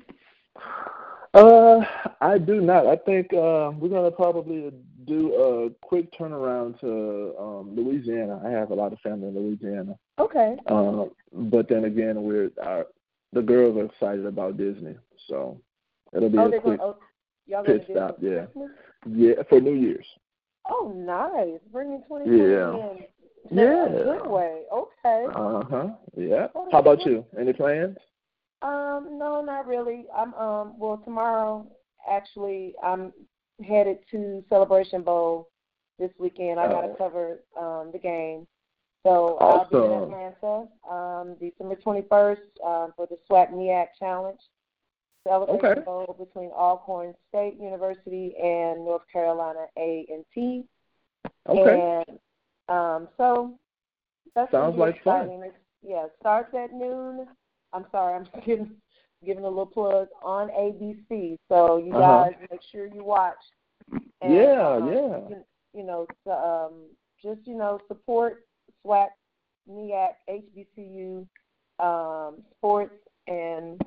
Uh, 1.32 1.80
I 2.20 2.36
do 2.36 2.60
not. 2.60 2.86
I 2.86 2.96
think 2.96 3.32
uh, 3.32 3.72
we're 3.74 3.88
gonna 3.88 4.10
probably 4.10 4.70
do 5.06 5.34
a 5.34 5.70
quick 5.86 6.12
turnaround 6.12 6.78
to 6.80 7.34
um, 7.38 7.74
Louisiana. 7.74 8.42
I 8.44 8.50
have 8.50 8.70
a 8.70 8.74
lot 8.74 8.92
of 8.92 8.98
family 9.00 9.28
in 9.28 9.34
Louisiana. 9.34 9.96
Okay. 10.18 10.56
Um, 10.66 11.10
but 11.32 11.68
then 11.68 11.84
again, 11.84 12.22
we're 12.22 12.50
our 12.62 12.86
the 13.32 13.42
girls 13.42 13.76
are 13.76 13.84
excited 13.84 14.26
about 14.26 14.56
Disney, 14.56 14.96
so 15.28 15.60
it'll 16.14 16.30
be 16.30 16.38
oh, 16.38 16.46
a 16.46 16.60
quick 16.60 16.62
going, 16.62 16.78
oh, 16.80 16.96
pit 17.64 17.86
to 17.86 17.92
stop. 17.92 18.16
Yeah, 18.20 18.46
Christmas? 18.46 18.70
yeah, 19.10 19.34
for 19.48 19.60
New 19.60 19.74
Year's. 19.74 20.06
Oh, 20.68 20.92
nice. 20.94 21.60
Bringing 21.72 22.02
2020 22.08 22.38
Yeah. 22.38 22.74
in. 22.74 23.04
Yeah. 23.50 23.86
In 23.86 23.94
a 23.94 24.04
good 24.04 24.26
way. 24.26 24.62
Okay. 24.72 25.26
Uh 25.34 25.62
huh. 25.70 25.88
Yeah. 26.16 26.48
How 26.72 26.78
about 26.78 27.04
you? 27.06 27.24
Any 27.38 27.52
plans? 27.52 27.96
Um, 28.62 29.18
no, 29.18 29.42
not 29.44 29.66
really. 29.66 30.06
I'm 30.16 30.34
um 30.34 30.74
well 30.78 31.00
tomorrow 31.04 31.66
actually 32.10 32.74
I'm 32.82 33.12
headed 33.66 33.98
to 34.10 34.44
Celebration 34.48 35.02
Bowl 35.02 35.48
this 35.98 36.10
weekend. 36.18 36.58
I 36.58 36.66
gotta 36.66 36.88
Oh. 36.88 36.96
cover 36.96 37.40
um 37.56 37.90
the 37.92 37.98
game. 37.98 38.46
So 39.06 39.36
I'll 39.40 39.64
be 39.70 39.76
in 39.76 39.92
Atlanta 39.92 40.66
um 40.90 41.36
December 41.40 41.76
twenty 41.76 42.02
first 42.08 42.42
um 42.64 42.92
for 42.96 43.06
the 43.06 43.16
SWAC 43.30 43.52
MEAC 43.52 43.86
challenge. 43.98 44.40
Celebration 45.26 45.64
Okay. 45.70 45.80
Bowl 45.82 46.16
between 46.18 46.50
Alcorn 46.50 47.14
State 47.28 47.56
University 47.60 48.34
and 48.42 48.84
North 48.84 49.02
Carolina 49.12 49.66
A 49.78 50.06
and 50.08 50.24
T. 50.34 50.64
Okay. 51.48 52.04
And 52.08 52.18
um, 52.68 53.08
so 53.16 53.54
that's 54.34 54.50
Sounds 54.52 54.76
like 54.78 55.02
fun. 55.02 55.22
exciting. 55.22 55.42
It's, 55.44 55.56
yeah, 55.82 56.04
it 56.06 56.12
starts 56.20 56.54
at 56.54 56.72
noon. 56.72 57.26
I'm 57.72 57.86
sorry, 57.90 58.14
I'm 58.14 58.26
giving 58.46 58.70
giving 59.24 59.44
a 59.44 59.48
little 59.48 59.66
plug 59.66 60.08
on 60.22 60.48
ABC. 60.48 61.36
So 61.48 61.78
you 61.78 61.92
Uh-huh. 61.94 62.24
guys 62.30 62.48
make 62.50 62.60
sure 62.70 62.86
you 62.86 63.02
watch. 63.04 63.36
And, 64.20 64.32
Yeah, 64.34 64.68
um, 64.68 64.92
yeah. 64.92 65.18
You, 65.28 65.44
you 65.74 65.82
know, 65.84 66.06
so, 66.24 66.30
um, 66.32 66.72
just 67.22 67.46
you 67.48 67.56
know, 67.56 67.80
support 67.88 68.45
SWAC, 68.86 69.08
MEAC, 69.68 70.10
HBCU, 70.28 71.26
um, 71.78 72.42
sports, 72.56 72.94
and 73.26 73.80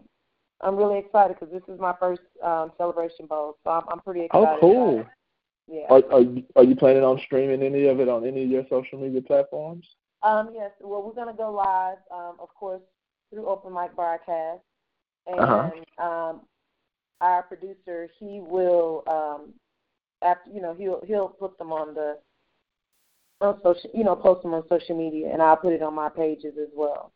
I'm 0.62 0.76
really 0.76 1.00
excited 1.00 1.38
because 1.40 1.54
this 1.54 1.74
is 1.74 1.80
my 1.80 1.94
first 2.00 2.22
um, 2.44 2.72
celebration 2.78 3.26
bowl, 3.26 3.58
so 3.64 3.72
I'm, 3.72 3.84
I'm 3.90 4.00
pretty 4.00 4.26
excited. 4.26 4.48
Oh, 4.50 4.58
cool. 4.60 5.06
Yeah. 5.72 5.86
Are, 5.90 6.04
are 6.12 6.22
you 6.22 6.44
are 6.56 6.64
you 6.64 6.76
planning 6.76 7.04
on 7.04 7.20
streaming 7.26 7.62
any 7.62 7.86
of 7.86 8.00
it 8.00 8.10
on 8.10 8.26
any 8.26 8.44
of 8.44 8.50
your 8.50 8.66
social 8.70 9.00
media 9.00 9.22
platforms? 9.22 9.86
Um, 10.24 10.50
yes. 10.54 10.72
Well, 10.82 11.04
we're 11.04 11.14
gonna 11.14 11.38
go 11.38 11.52
live, 11.52 11.98
um, 12.12 12.38
of 12.40 12.50
course, 12.56 12.82
through 13.32 13.48
Open 13.48 13.74
Mic 13.74 13.96
Broadcast, 13.96 14.62
and 15.28 15.40
Uh-huh. 15.40 16.04
um, 16.04 16.42
our 17.22 17.44
producer 17.44 18.10
he 18.20 18.40
will, 18.42 19.04
um, 19.08 19.54
after 20.22 20.50
you 20.50 20.60
know, 20.62 20.74
he'll 20.74 21.02
he'll 21.06 21.30
put 21.30 21.58
them 21.58 21.72
on 21.72 21.94
the 21.94 22.18
on 23.42 23.60
social, 23.64 23.90
you 23.94 24.04
know, 24.04 24.16
post 24.16 24.44
them 24.44 24.54
on 24.54 24.64
social 24.68 24.98
media, 24.98 25.30
and 25.32 25.42
I'll 25.42 25.58
put 25.58 25.74
it 25.74 25.82
on 25.82 25.94
my 25.94 26.10
pages 26.10 26.56
as 26.62 26.70
well. 26.76 27.12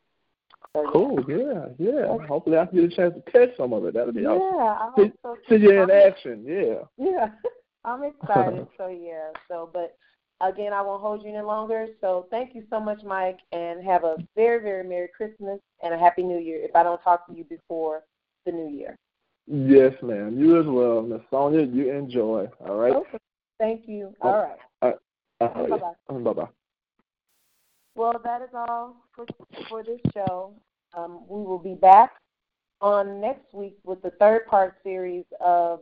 So, 0.74 0.84
yeah. 0.84 0.90
Cool. 0.92 1.24
Yeah, 1.28 1.66
yeah. 1.78 2.28
Hopefully, 2.28 2.58
I 2.58 2.66
can 2.66 2.82
get 2.82 2.94
a 2.94 2.96
chance 2.96 3.14
to 3.16 3.32
catch 3.32 3.56
some 3.58 3.74
of 3.74 3.86
it. 3.86 3.94
That'll 3.94 4.14
be 4.14 4.22
Yeah, 4.22 4.30
awesome. 4.30 5.04
Hope 5.04 5.14
so. 5.22 5.38
see 5.50 5.62
you 5.62 5.82
in 5.82 5.92
action. 5.92 6.44
Yeah. 6.48 6.84
Yeah, 6.98 7.28
I'm 7.86 8.04
excited. 8.04 8.68
so 8.78 8.88
yeah, 8.88 9.30
so 9.48 9.70
but 9.72 9.98
again, 10.42 10.74
I 10.74 10.82
won't 10.82 11.02
hold 11.02 11.24
you 11.24 11.30
any 11.30 11.46
longer. 11.46 11.88
So 12.02 12.28
thank 12.32 12.56
you 12.56 12.64
so 12.70 12.80
much, 12.80 13.04
Mike, 13.04 13.40
and 13.52 13.84
have 13.84 14.04
a 14.04 14.18
very 14.36 14.62
very 14.62 14.84
merry 14.84 15.10
Christmas 15.16 15.60
and 15.84 15.94
a 15.94 15.98
happy 15.98 16.24
New 16.24 16.40
Year. 16.40 16.60
If 16.62 16.76
I 16.76 16.84
don't 16.84 17.02
talk 17.04 17.28
to 17.28 17.34
you 17.34 17.44
before 17.44 18.04
the 18.46 18.52
New 18.52 18.70
Year, 18.70 18.98
Yes, 19.48 19.94
ma'am. 20.02 20.40
You 20.40 20.60
as 20.60 20.66
well, 20.66 21.02
Miss 21.02 21.22
Sonia. 21.30 21.66
You 21.66 21.92
enjoy. 21.92 22.48
All 22.66 22.76
right. 22.78 22.94
okay. 22.96 23.18
Thank 23.60 23.88
you. 23.88 24.16
Oh. 24.22 24.30
All 24.30 24.38
right. 24.38 24.58
All 24.82 24.90
right. 24.90 25.00
Bye-bye. 25.48 26.20
Bye 26.20 26.34
bye. 26.34 26.48
Well, 27.96 28.20
that 28.24 28.42
is 28.42 28.50
all 28.54 28.96
for 29.16 29.26
for 29.70 29.84
this 29.84 30.00
show. 30.14 30.54
Um, 30.96 31.22
we 31.28 31.44
will 31.44 31.60
be 31.60 31.76
back 31.76 32.12
on 32.82 33.22
next 33.22 33.54
week 33.54 33.78
with 33.84 34.02
the 34.02 34.12
third 34.12 34.48
part 34.48 34.76
series 34.84 35.26
of 35.40 35.82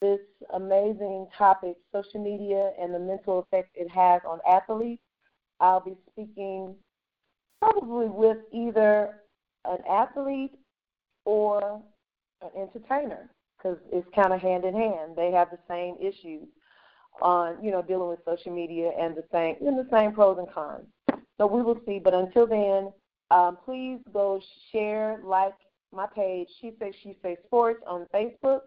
this 0.00 0.20
amazing 0.54 1.26
topic, 1.36 1.76
social 1.92 2.22
media 2.22 2.72
and 2.80 2.94
the 2.94 2.98
mental 2.98 3.40
effect 3.40 3.70
it 3.74 3.90
has 3.90 4.22
on 4.26 4.38
athletes. 4.48 5.02
I'll 5.60 5.80
be 5.80 5.96
speaking 6.12 6.74
probably 7.60 8.06
with 8.06 8.38
either 8.52 9.16
an 9.64 9.78
athlete 9.90 10.54
or 11.24 11.82
an 12.42 12.50
entertainer 12.56 13.28
because 13.56 13.78
it's 13.92 14.06
kind 14.14 14.32
of 14.32 14.40
hand 14.40 14.64
in 14.64 14.74
hand. 14.74 15.12
They 15.16 15.32
have 15.32 15.50
the 15.50 15.58
same 15.68 15.96
issues 16.00 16.46
on, 17.22 17.62
you 17.62 17.70
know, 17.70 17.82
dealing 17.82 18.08
with 18.08 18.20
social 18.24 18.52
media 18.52 18.90
and 18.98 19.16
the 19.16 19.24
same, 19.32 19.56
and 19.60 19.78
the 19.78 19.88
same 19.90 20.12
pros 20.12 20.38
and 20.38 20.50
cons. 20.50 20.86
So 21.38 21.46
we 21.46 21.62
will 21.62 21.80
see. 21.86 21.98
But 21.98 22.14
until 22.14 22.46
then, 22.46 22.92
um, 23.30 23.58
please 23.64 24.00
go 24.12 24.40
share, 24.72 25.20
like 25.22 25.54
my 25.92 26.06
page, 26.06 26.48
She 26.60 26.72
Say 26.78 26.92
She 27.02 27.16
Say 27.22 27.36
Sports 27.46 27.82
on 27.86 28.06
Facebook, 28.12 28.60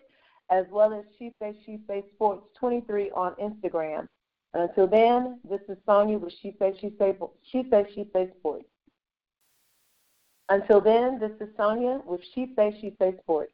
as 0.50 0.66
well 0.72 0.94
as 0.94 1.04
She 1.18 1.34
Say 1.40 1.56
She 1.66 1.80
Say 1.88 2.04
Sports 2.14 2.48
23 2.60 3.12
on 3.12 3.34
Instagram. 3.36 4.08
And 4.54 4.64
until 4.64 4.88
then, 4.88 5.40
this 5.50 5.62
is 5.70 5.78
Sonya 5.86 6.18
with 6.18 6.34
She 6.42 6.56
Say 6.60 6.78
She 6.80 6.94
Say 7.00 7.18
She 7.52 7.66
Say 7.70 7.86
She 7.94 8.10
Say 8.14 8.30
Sports. 8.40 8.66
Until 10.50 10.82
then, 10.82 11.18
this 11.18 11.32
is 11.40 11.48
Sonia 11.56 12.02
with 12.06 12.22
She 12.36 12.54
Say 12.58 12.78
She 12.82 12.94
Say 13.00 13.16
Sports. 13.22 13.54